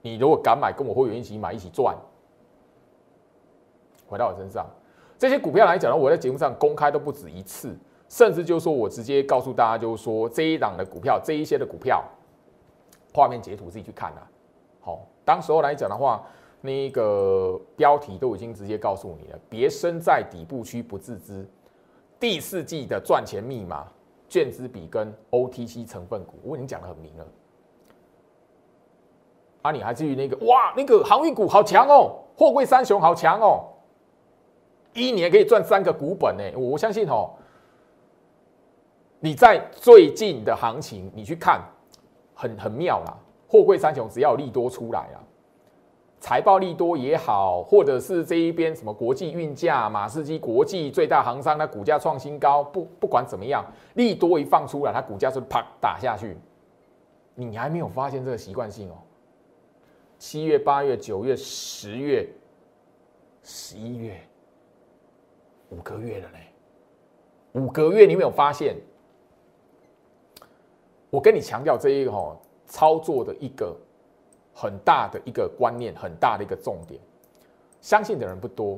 [0.00, 1.96] 你如果敢买，跟我会员一起买，一起赚。
[4.06, 4.64] 回到我身上，
[5.18, 7.76] 这些股票来讲呢，我在节目上公开都不止一次，
[8.08, 12.02] 甚至就是说我直接告诉大家，就是说这一档的股票，这一些的股票，
[13.12, 14.30] 画面截图自己去看啊。
[14.88, 16.24] 好，当时候来讲的话，
[16.62, 21.46] 那个标题都已经直接告诉你了，别身在底部区不自知。
[22.18, 23.86] 第四季的赚钱密码。
[24.30, 27.26] 卷资比跟 OTC 成分股，我已经讲的很明了。
[29.62, 33.64] 啊，你还至于那个哇，那个航运股好强哦，货柜三雄好强哦，
[34.92, 36.44] 一年可以赚三个股本呢。
[36.58, 37.30] 我相信哦，
[39.18, 41.62] 你在最近的行情你去看，
[42.34, 43.18] 很很妙啦。
[43.48, 45.18] 货柜三雄只要利多出来啊。
[46.20, 56.36] 财报利多也好，或者是这一边什么国际运价、马士基国际最大行商，它股价创新高，不不管怎么样，利多一放出来，它股价是啪打下去。
[57.36, 58.94] 你还没有发现这个习惯性哦？
[60.18, 62.28] 七月、八月、九月、十月、
[63.44, 64.20] 十一月，
[65.70, 66.48] 五个月了嘞，
[67.52, 68.76] 五个月你没有发现？
[71.10, 72.36] 我跟你强调这一个哈
[72.68, 73.74] 操作的一个。
[74.60, 77.00] 很大的一个观念，很大的一个重点，
[77.80, 78.76] 相信的人不多。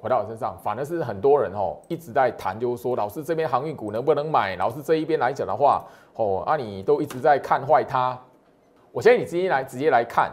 [0.00, 4.56] 回到我身上，反而是很多人哦一直在谈，就是说老师这边航运股能不能买？
[4.56, 5.84] 老师这一边来讲的话，
[6.16, 8.18] 哦，啊，你都一直在看坏它。
[8.90, 10.32] 我相信你直接来直接来看，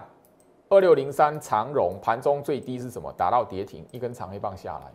[0.68, 3.14] 二六零三长荣盘中最低是什么？
[3.16, 4.92] 打到跌停，一根长黑棒下来。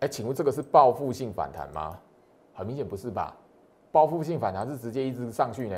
[0.00, 1.96] 哎，请问这个是报复性反弹吗？
[2.52, 3.32] 很明显不是吧？
[3.92, 5.76] 报复性反弹是直接一直上去呢，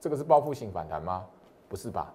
[0.00, 1.24] 这个是报复性反弹吗？
[1.68, 2.12] 不是吧？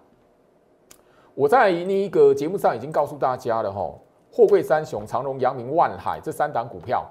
[1.34, 3.94] 我在那一个节目上已经告诉大家了哈，
[4.32, 7.06] 货柜三雄长荣、阳明、万海这三档股票，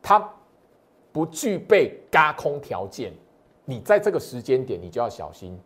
[0.00, 0.32] 它
[1.12, 3.12] 不具备嘎空条件，
[3.64, 5.58] 你在这个时间点你就要小心。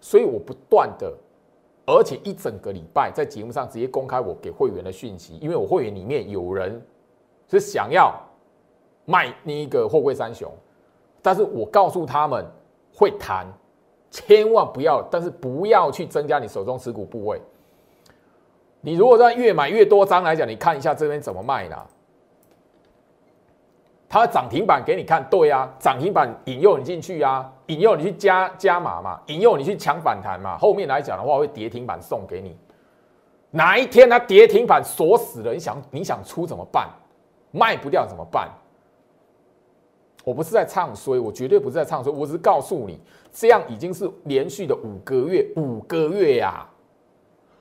[0.00, 1.12] 所以我不断的，
[1.86, 6.80] 而且一整个礼拜在节目上直接公开我给会员的讯息，因为我会员里面有人
[7.48, 8.14] 是想要
[9.04, 10.52] 卖那一个货柜三雄，
[11.22, 12.44] 但是我告诉他们
[12.94, 13.46] 会谈，
[14.10, 17.40] 千万不要，但是不要去增加你手中持股部位。
[18.80, 21.76] 你如果在越买越多张来讲，你看一下这边怎么卖呢？
[24.08, 30.56] 它涨停板给你看，对啊，涨停板引诱你进去啊，引诱你去加加码嘛，引诱你去抢反弹嘛。
[30.58, 32.56] 后面来讲的话，会跌停板送给你。
[33.50, 36.88] 哪一天它跌停板锁死了，你想你想出怎么办？
[37.50, 38.48] 卖不掉怎么办？
[40.24, 42.98] 我不是在唱衰，我绝对不是在唱衰，我只是告诉你，
[43.32, 46.68] 这样已经是连续的五个月，五个月呀。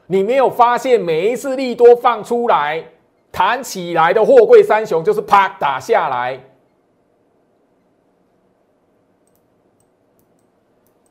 [0.07, 2.83] 你没有发现每一次利多放出来？
[3.31, 6.39] 弹起来的货柜三雄就是啪打下来，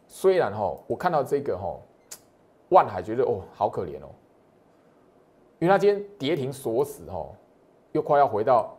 [0.06, 1.76] 虽然哈，我看到这个哈，
[2.68, 4.14] 万海觉得哦好可怜哦，
[5.58, 7.34] 因为他今天跌停锁死哦，
[7.90, 8.72] 又快要回到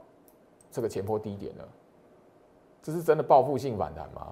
[0.71, 1.67] 这个前坡低点了，
[2.83, 4.27] 这是真的报复性反弹吗？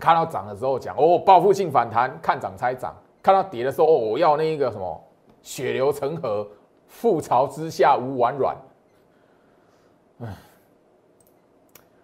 [0.00, 5.04] 看到涨的时候讲哦报复性反弹，看涨猜涨；看到跌的时候哦我要那个什么
[5.42, 6.44] 血流成河。
[7.00, 8.54] 覆巢之下无完卵。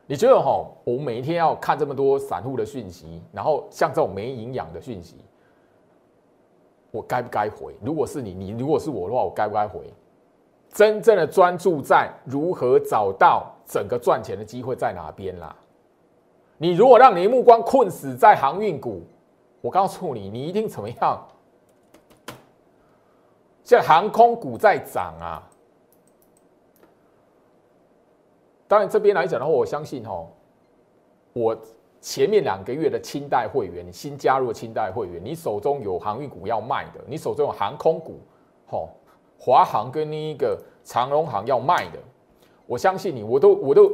[0.06, 0.66] 你觉得哈？
[0.84, 5.16] 我每一天要看这么多散户的讯息，然后像这种没营养的讯息，
[6.90, 7.76] 我该不该回？
[7.82, 9.92] 如果是你，你如果是我的话，我该不该回？
[10.70, 15.54] 真正的专注在如何找到整个赚钱的机会在哪边啦？
[16.56, 19.02] 你如果让你的目光困死在航运股，
[19.60, 21.28] 我告诉你，你一定怎么样？
[23.62, 25.46] 现在航空股在涨啊，
[28.66, 30.28] 当然这边来讲的话，我相信哦，
[31.34, 31.54] 我
[32.00, 38.20] 前面两个月的清代会员，新加入的清代会员，你手中有航运股要卖的，你手中有航空股，
[38.66, 38.88] 吼，
[39.38, 41.98] 华航跟那个长荣航要卖的，
[42.68, 43.90] 我相信你，我都我都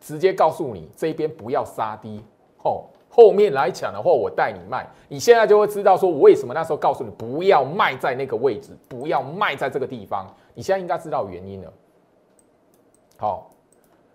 [0.00, 2.22] 直接告诉你，这边不要杀低，
[2.56, 2.88] 吼。
[3.14, 10.26] 后面来抢的话，我带你卖，你现在就会知道说，我为什么那时候告诉你不要卖在那个位置，不要卖在这个地方。
[10.54, 11.70] 你现在应该知道原因了。
[13.18, 13.50] 好，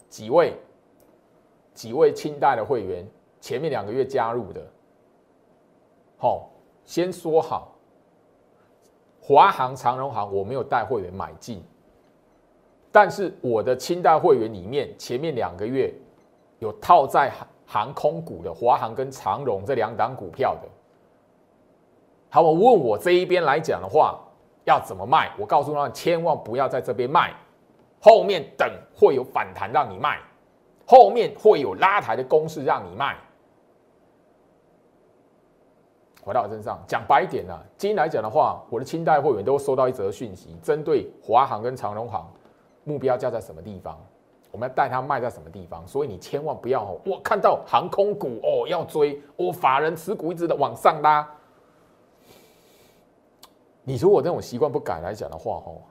[0.09, 0.55] 几位
[1.75, 3.07] 几位清代的会员，
[3.39, 4.65] 前面两个月加入的，
[6.17, 6.49] 好，
[6.83, 7.75] 先说好，
[9.21, 11.63] 华航、长荣航我没有带会员买进，
[12.97, 15.93] 但是我的清代会员里面，前面两个月
[16.57, 17.31] 有套在。
[17.69, 20.69] 航空股的华航跟长荣这两档股票的，
[22.29, 24.17] 他们问我这一边来讲的话，
[24.63, 25.29] 要怎么卖？
[25.37, 27.33] 我告诉他们，千万不要在这边卖，
[27.99, 30.17] 后面等会有反弹让你卖，
[30.85, 33.17] 后面会有拉抬的公式让你卖。
[36.23, 42.31] 回到我身上，讲白一点呢，今天来讲的话，我的清代会员都收到一则讯息，针对华航跟长荣航，
[42.87, 43.99] 目标价在什么地方？
[44.49, 45.85] 我们要带它卖在什么地方？
[45.85, 46.97] 所以你千万不要哦！
[47.05, 51.29] 我看到航空股哦要追，我法人持股一直的往上拉。
[53.83, 55.81] 你如果这种习惯不改来讲的话哦，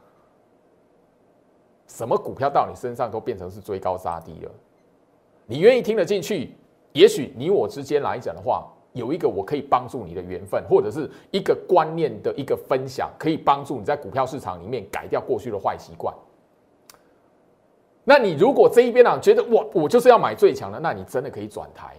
[1.86, 4.50] 什么股票到你身上都变成是追高杀低了。
[5.44, 6.54] 你愿意听得进去？
[6.92, 16.14] 也许你我之间来讲的话，有一个我可以帮助你的缘分，或者是一个观念的一个分享，可以帮助你在股票市场里面改掉过去的坏习惯。
[18.08, 21.96] 那你如果这一边呢，觉得我我就是要买最强的，那你真的可以转台，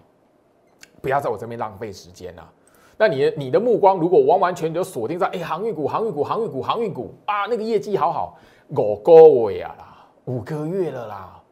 [1.02, 2.50] 不要在我这边浪费时间啊。
[2.98, 8.38] 那你你的目光如果完完全全锁定在哎航运股、航运股、航运股、航运股啊，那个业绩好好，
[8.70, 11.44] 五个月啦，五个月了啦，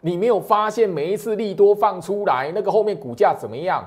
[0.00, 3.84] 你没有发现每一次利多放出来，那个后面股价怎么样？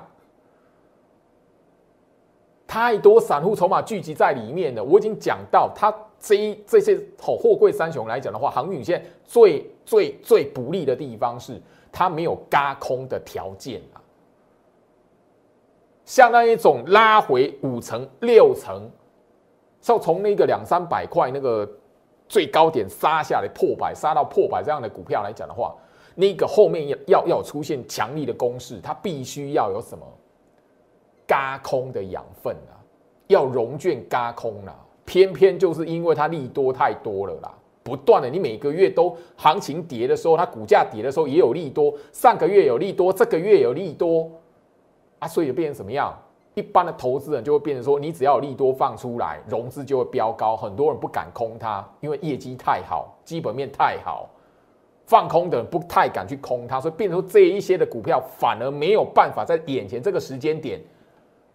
[2.68, 5.94] 太多散户筹码聚集在里面了，我已经讲到它。
[6.22, 11.60] 这一这些好货柜三雄来讲的话，航运线最最最不利的地方是
[11.92, 13.98] 它没有嘎空的条件啊。
[16.06, 18.88] 像那一种拉回五成六成，
[19.82, 21.68] 像从那个两三百块那个
[22.30, 25.76] 最高点杀下来破百，杀到破百这样的股票来讲的话，
[26.14, 30.06] 那个后面要要要出现强力的攻势，它必须要有什么
[31.26, 32.78] 嘎空的养分啊。
[33.28, 34.76] 要融券嘎空啊，
[35.12, 37.54] 偏偏就是因为它利多太多了啦，
[37.84, 44.32] 不断的你每个月都行情跌的时候，它股价跌的时候也有利多，上个月有利多，这个月有利多
[45.20, 46.18] 啊，所以就变成什么样？
[46.54, 54.30] 一般的投资人就会变成说，你只要有利多放出来，融资就会飙高，很多人不敢空它，因为业绩太好，基本面太好，
[55.06, 60.80] 放空的人不太敢去空它，所以变成这一些的股票反而没有办法在眼前这个时间点，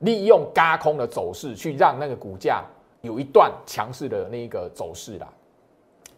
[0.01, 2.63] 利用嘎空的走势去让那个股价
[3.07, 5.27] 有一段强势的那个走势啦。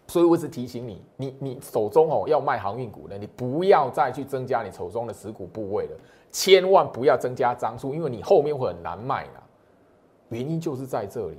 [0.09, 5.91] 所以我是提醒你，你你手中哦要卖航运股的，你不要再去增加你手中的持股部位了。
[6.33, 9.43] 千万不要增加张数，因为你后面会很难卖的。
[10.31, 11.39] 原因就是在这里，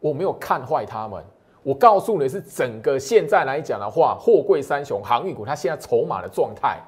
[0.00, 1.24] 我没有看坏他们。
[1.62, 6.80] 我告诉你是整个现在来讲的话，货柜三雄航运股它现在筹码的状态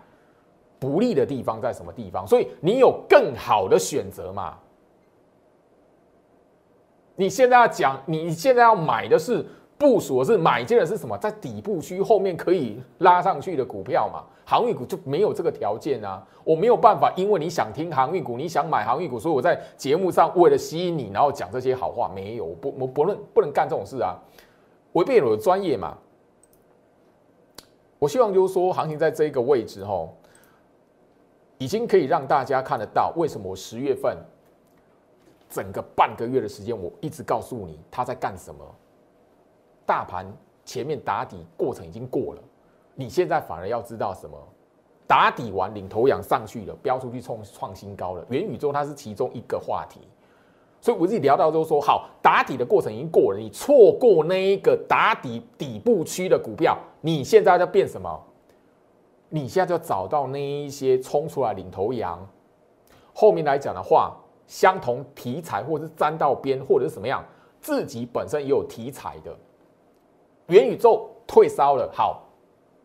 [0.79, 2.27] 不利的地方在什么地方？
[2.27, 4.57] 所以你有更好的选择嘛？
[7.17, 9.45] 你现在要讲，你现在要买的是。
[9.79, 11.19] 部署是买进的是什么？
[11.19, 14.23] 在底部区后面可以拉上去的股票嘛？
[14.45, 16.25] 航运股就没有这个条件啊！
[16.45, 24.17] 我没有办法，因为你想听航运股，你想买航运股，所以我在节目上为了吸引你，然后讲这些好话，没有，我不，我不能不能干这种事啊！
[24.93, 25.99] 违背了我的专业嘛！
[27.99, 30.09] 我希望就是说，行情在这个位置哈，
[31.59, 34.17] 已经可以让大家看得到，为什么我十月份
[35.53, 38.65] 整个半个月的时间，我一直告诉你他在干什么。
[39.85, 40.27] 大盘
[40.65, 42.41] 前面打底过程已经过了，
[42.95, 44.37] 你现在反而要知道什么？
[45.07, 48.25] 打底完领头羊上去了，飙出去创创新高了。
[48.31, 50.01] 元宇宙它是其中一个话题，
[50.81, 58.25] 所以我自己聊到就说，好，打底的过程已经过了，你错过那一个打底底部区的股票，你现在要变什么？
[59.29, 62.27] 你现在就要找到那一些冲出来领头羊，
[63.13, 64.17] 后面来讲的话，
[64.53, 67.25] 相同题材或者是沾到边，或者是什么样，
[67.59, 69.35] 自己本身也有题材的。
[70.49, 72.23] 元宇宙退烧了，好，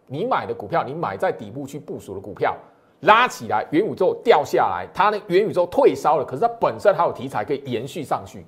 [0.05, 2.55] 你买的股票，你买在底部去部署的股票，
[3.01, 8.45] 拉起来，元宇宙掉下来，它那元宇宙退烧了，可是它本身还有题材可以延续上去，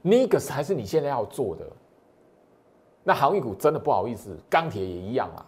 [0.00, 1.66] 那个才是你现在要做的。
[3.04, 5.44] 那航运股真的不好意思，钢铁也一样啊。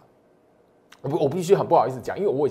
[1.01, 2.47] 我我必须很不好意思讲，因为我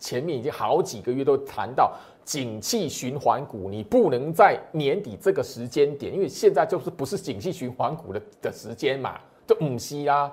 [0.00, 1.92] 前面已经好几个月都谈到
[2.24, 9.18] 景气循环股，你不能在年底这个时间点，因为现在就是不是景气循环股的的时间嘛。
[9.46, 10.32] 就唔是啊！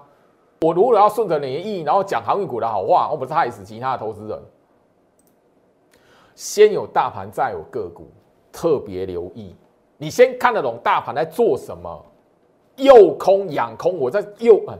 [0.62, 4.40] 我如果要顺着你的意，然后讲航运股的好话，我不是害死其他的投资人。
[6.34, 8.08] 先有大盘，再有个股，
[8.52, 9.56] 特别留意。
[9.98, 12.04] 你先看得懂大盘在做什么，
[12.78, 14.76] 诱空养空，我在诱嗯。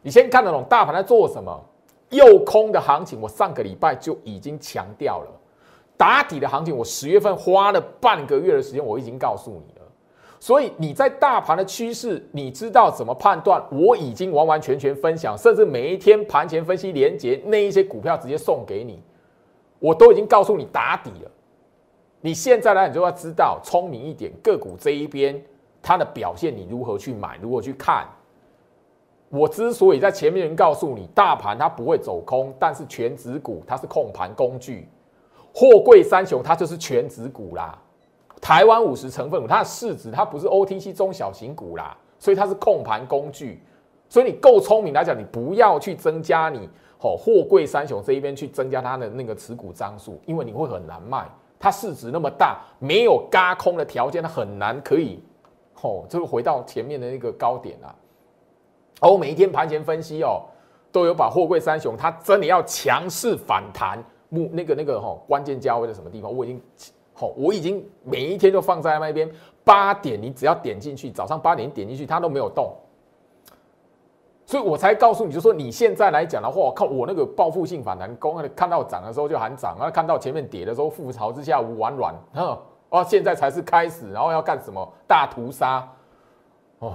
[0.00, 1.62] 你先看得懂大盘在做什么，
[2.10, 5.30] 诱空的行情，我上个礼拜就已经强调了。
[5.96, 9.86] 打底的行情，我十月份花了半个月的时间，我已经告诉你了。
[10.38, 13.62] 所以你在大盘的趋势，你知道怎么判断？
[13.72, 19.02] 我已经完完全全分享，甚至每一天盘前分析连接那一些股票直接送给你，
[19.78, 21.30] 我都已经告诉你打底了。
[22.20, 25.42] 你现在呢，你就要知道聪明一点，个股这一边
[25.80, 28.06] 它的表现你如何去买，如何去看。
[29.28, 34.88] 我之所以在前面告诉你，大盘它不会走空，但是全指股它是控盘工具，
[35.52, 37.76] 货柜三雄它就是全指股啦。
[38.40, 43.60] 台湾五十成分股，它的市值它不是 OTC 中小型股啦，所以它是控盘工具。
[44.08, 46.68] 所以你够聪明来讲，你不要去增加你
[47.00, 51.26] 哦货柜三雄这一边去增加它的那个持股张数，因为你会很难卖。
[51.58, 55.20] 它市值那么大，没有嘎空的条件，它很难可以
[55.82, 57.92] 哦，就回到前面的那个高点啊。
[59.00, 60.42] 而我每一天盘前分析哦，
[60.90, 66.62] 都有把货柜三雄它真的要强势反弹目那个那个哈关键价位在什么地方，我已经。
[67.18, 69.26] 好，我已经每一天都放在那边。
[69.64, 72.70] 八点，你只要点进去，早上八点点进去，它都没有动，
[74.44, 82.58] 所以我才告诉你就说，你现在来讲的话，我靠，我那个报复性反弹，公看到涨的时候就喊涨，然后看到前面跌的时候，覆巢之下无完卵，哼，
[82.90, 85.88] 哦，现在才是开始，然后要干什么大屠杀？
[86.80, 86.92] 哦，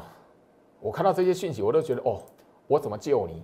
[0.82, 2.20] 我看到这些讯息，我都觉得，哦，
[2.68, 3.42] 我怎么救你？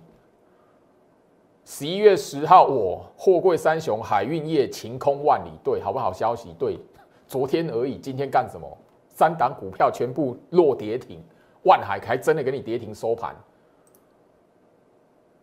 [1.64, 6.52] 十一月十号，我货柜三雄海运业晴空万里，对，好不好消息？
[6.58, 6.78] 对，
[7.26, 8.66] 昨天而已，今天干什么？
[9.08, 11.22] 三档股票全部落跌停，
[11.64, 13.36] 万海还真的给你跌停收盘。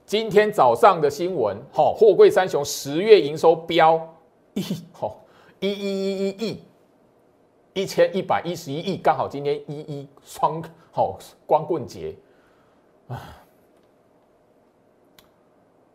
[0.05, 4.15] 今天早上的新闻，哈，货柜三雄十月营收标
[4.53, 4.61] 一，
[4.93, 5.11] 哈，
[5.59, 6.63] 一一一一亿，
[7.73, 10.63] 一千一百一十一亿，刚好今天一一双，
[10.95, 12.15] 好光棍节，
[13.09, 13.19] 啊。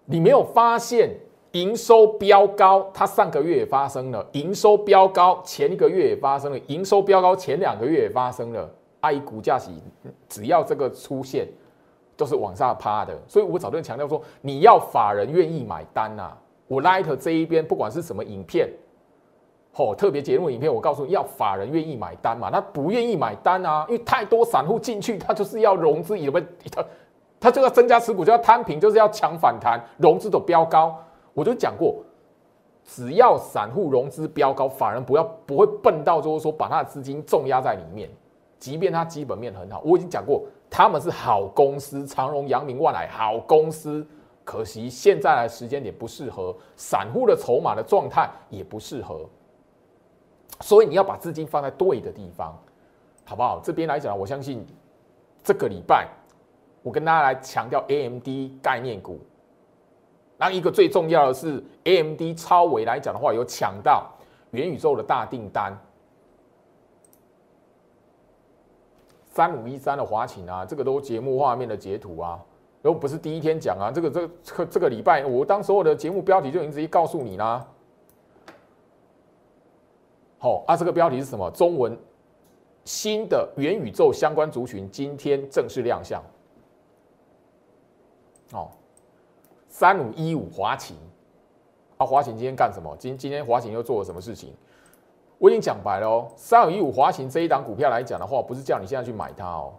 [0.05, 1.09] 你没有发现
[1.53, 8.71] 营收飙高，它上个月也发生了；营收飙高，前一个月也发生了；营收飙高，前两个月也发生了。
[9.01, 9.71] 阿姨股价是，
[10.29, 11.49] 只要这个出现，
[12.15, 13.19] 都是往下趴的。
[13.27, 16.37] 所以我早就强调说，你要法人愿意买单呐。
[16.69, 18.69] 我 Light 这一边，不管是什么影片，
[19.77, 22.51] 哦，特别节目影片，我告诉你要法人愿意买单嘛。
[22.51, 26.85] 他不愿意买单啊，因为太多散户进去，他就是要融资，以为他
[27.41, 30.95] 他就要增加持股，就要摊平，就是要抢反弹，融资都飙高。
[31.33, 31.95] 我就讲过，
[32.85, 38.11] 只要散户融资飙高，法人不要不会笨到就是说把他的资金重压在里面，
[38.59, 44.07] 即便他基本面很好，我已经讲过，他们是好公司，长荣、阳明、万海好公司，
[44.45, 49.25] 可惜现在的时间点不适合，散户的筹码的状态也不适合，
[50.61, 52.57] 所以你要把资金放在对的地方，
[53.25, 53.61] 好不好？
[53.63, 54.67] 这边来讲，我相信
[55.43, 56.09] 这个礼拜
[56.83, 58.27] 我跟大家来强调 AMD
[58.63, 59.21] 概念股。
[60.37, 64.11] 那一个最重要的是，AMD 超维来讲的话，有抢到
[64.53, 65.79] 元宇宙的大订单，
[69.29, 72.41] 三五一三的华擎啊，这个都节目画面的截图啊，
[72.83, 77.67] 又不是第一天讲啊，这个这这这个礼拜，我当所有的节目标题就已经直接告诉你啦。
[80.43, 81.51] 好啊，这个标题是什么？
[81.51, 81.97] 中文
[82.87, 86.23] 新的元宇宙相关族群今天正式亮相，
[88.53, 88.71] 哦。
[89.69, 90.97] 三五一五华勤，
[91.99, 92.97] 啊，华勤今天干什么？
[92.99, 94.55] 今今天华勤又做了什么事情？
[95.37, 96.27] 我已经讲白了哦。
[96.37, 99.75] 三五一五华勤这一档股票来讲的话，不是叫你现在去买它哦。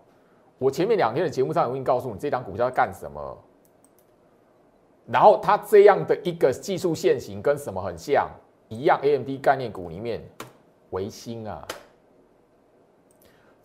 [0.60, 3.38] 我前面两天的节目上已经告诉你，这档股票在干什么。
[5.08, 8.30] 然后它这样的一个技术线型跟什么很像？
[8.70, 10.22] 一样，A M D 概念股里面，
[10.92, 11.68] 维新啊，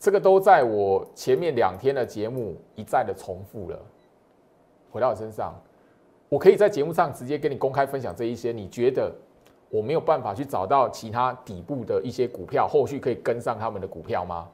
[0.01, 3.79] 这个都在我前面两天的节目一再的重复了。
[4.91, 5.55] 回到我身上。
[6.29, 9.15] 我可以在节目上直接跟你公开分享这一些，你觉得
[9.71, 14.49] 我没有办法去找到其他底部的一些股票，后续可以跟上他们的股票吗？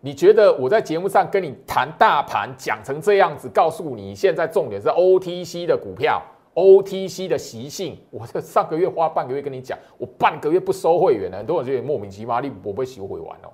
[0.00, 6.22] 你觉得我在节目上跟你谈大盘讲成这样子，告诉你现在重点是 OTC 的股票
[6.56, 13.48] ，OTC 的习性，我这上个月花半个月跟你讲，我半个月不收会员了，很多人觉得莫名其妙，你我不会收会完哦，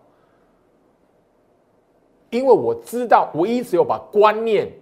[2.30, 4.72] 因为我知道我一直有把观念、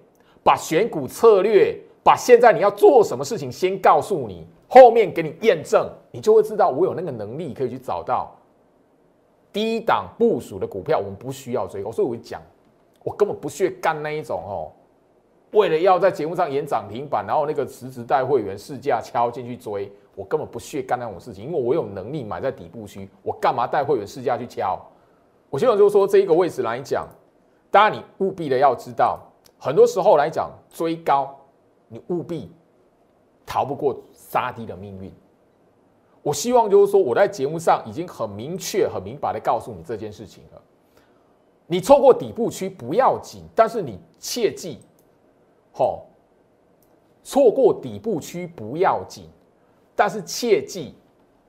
[0.45, 1.77] 把选股策略。
[2.03, 8.35] 把现在你要做什么事情先告诉你，后面给你验证，你就会知道我有那个能力可以去找到
[9.53, 11.93] 低档部署的股票，我们不需要追高。
[11.93, 12.41] 所以我讲，
[13.05, 14.73] 我根本不屑干那一种哦，
[15.53, 24.79] 为了要在节目上演涨停板，然后那个辞职带会员市价敲进去追，我根本不屑干那种事情，因为我有能力买在底部区，我干嘛带会员市价去敲？
[25.49, 27.09] 我希望就是说这一个位置来讲，
[27.71, 29.21] 当然你务必的要知道，
[29.59, 31.37] 很多时候来讲追高。
[31.93, 32.49] 你务必
[33.45, 35.13] 逃不过杀低的命运。
[36.23, 40.63] 我希望就是说，我在节目上已经很明确、很明白的告诉你这件事情了。
[41.67, 44.79] 你错过底部区不要紧，但是你切记，
[45.73, 46.07] 吼，
[47.23, 49.25] 错过底部区不要紧，
[49.95, 50.95] 但是切记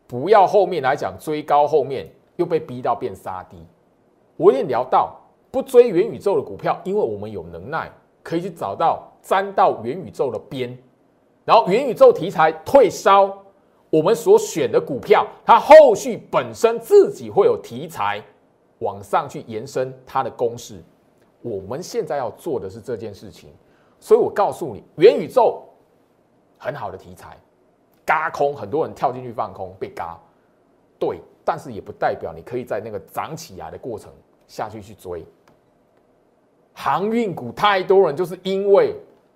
[0.07, 3.57] 不要后面来讲追高，后面又被逼到变杀低。
[4.37, 5.15] 我也聊到
[5.51, 7.91] 不追元宇宙的股票，因为我们有能耐
[8.23, 9.07] 可以去找到。
[9.23, 10.75] 沾到元宇宙的边，
[11.45, 13.31] 然后元宇宙题材退烧，
[13.91, 18.19] 我们所选的股票，它后续本身自己会有题材
[18.79, 20.83] 往上去延伸它的公式。
[21.43, 23.51] 我们现在要做的是这件事情，
[24.01, 25.63] 所以我告诉你，元宇宙
[26.57, 27.37] 很好的题材，
[28.05, 30.19] 嘎空很多人跳进去放空被嘎，
[30.99, 34.11] 对，但是也不代表你可以在那个涨起来的过程
[34.45, 35.25] 下去去追。
[36.73, 38.93] 航运股太多人就是因为。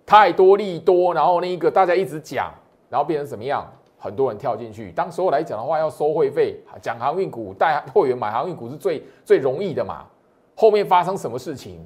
[0.08, 2.54] 太多利多，然后那一个大家一直讲，
[2.92, 3.66] 然后变成什么样？
[3.98, 4.92] 很多人跳进去。
[4.92, 10.06] 当时候来讲的话，要收会费，讲航运股带会员买航运股是最最容易的嘛。
[10.56, 11.84] 后面发生什么事情？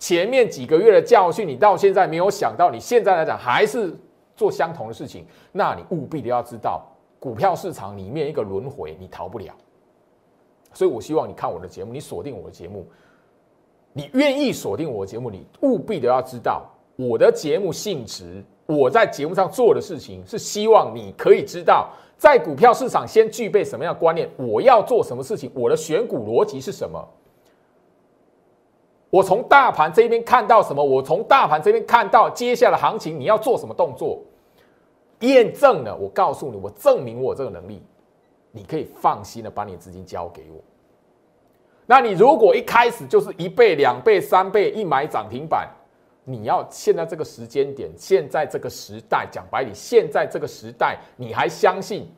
[0.00, 3.94] 前面几个月的教训，你到现在没有想到，你现在来讲还是
[4.34, 6.84] 做相同的事情，那你务必的要知道，
[7.18, 9.54] 股票市场里面一个轮回，你逃不了。
[10.72, 12.88] 所以我希望你看我的节目，你锁定我的节目，
[13.92, 16.66] 你愿意锁定我的节目，你务必的要知道。
[16.96, 27.06] 我的节目性质，我在节目上做的事情是希望你可以知道，在股票市场先具备什么样的观念，我要做什么事情，我的选股逻辑是什么。
[29.10, 34.20] 我从大盘这边看到什么，我从大盘这边看到接下来行情，你要做什么动作，
[35.20, 37.82] 验证了，我告诉你，我证明我这个能力，
[38.52, 40.62] 你可以放心的把你资金交给我。
[41.86, 45.68] 那你如果一开始就是一倍、两倍、三倍，一买涨停板。
[46.22, 52.08] 你要现在这个时间点，现在这个时代，讲白你，现在这个时代，你还相信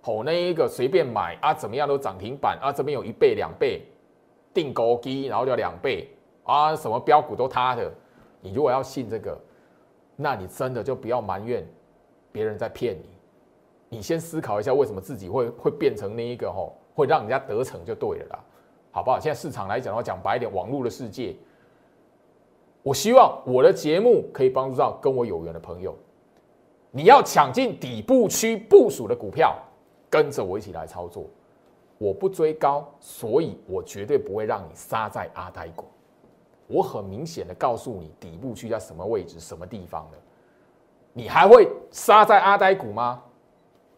[0.00, 3.86] 吼那一个随便买啊，怎么样都涨停板啊，这边有一倍两倍，
[4.52, 6.08] 定高低，然后就两倍
[6.44, 7.92] 啊，什么标股都他的。
[8.40, 9.38] 你如果要信这个，
[10.16, 11.66] 那你真的就不要埋怨
[12.32, 13.06] 别人在骗你。
[13.88, 18.44] 你先思考一下，为什么自己会会变成那一个吼，会让人家得逞就对了啦，
[18.92, 19.18] 好不好？
[19.18, 21.34] 现在市场来讲的话，讲白一点，网络的世界。
[22.82, 25.94] 我希望我的节目可以帮助到跟我有缘的朋友。
[26.90, 29.56] 你要抢进底部区部署的股票，
[30.08, 31.26] 跟着我一起来操作。
[32.00, 35.84] 我不追高，所以我绝对不会让你杀在阿呆股。
[36.66, 40.18] 我很明显的告诉你，底部区在什么位置、什么地方了。
[41.12, 43.22] 你还会杀在阿呆股吗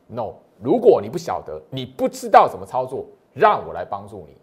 [0.08, 0.32] ？No。
[0.60, 4.36] 如果你不晓得，你不知道怎么操作，让我来帮助你。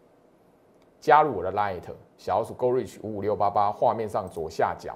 [1.01, 1.81] 加入我的 Light
[2.17, 4.95] 小鼠 Go Reach 五五六八八，画面上左下角，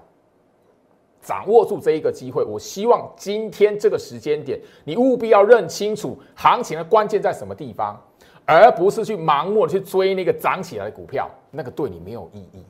[1.22, 2.46] 掌握住这一个机会。
[2.46, 8.02] 我希望今天这个时间点，你务必要认清楚行情的关键在什么地方，
[8.46, 12.66] 而不是去盲目的去追那个涨起来的股票，那个对你没有意义。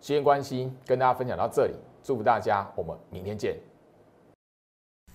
[0.00, 3.56] 时间关系，跟大家分享到这里，祝福大家，我们明天见。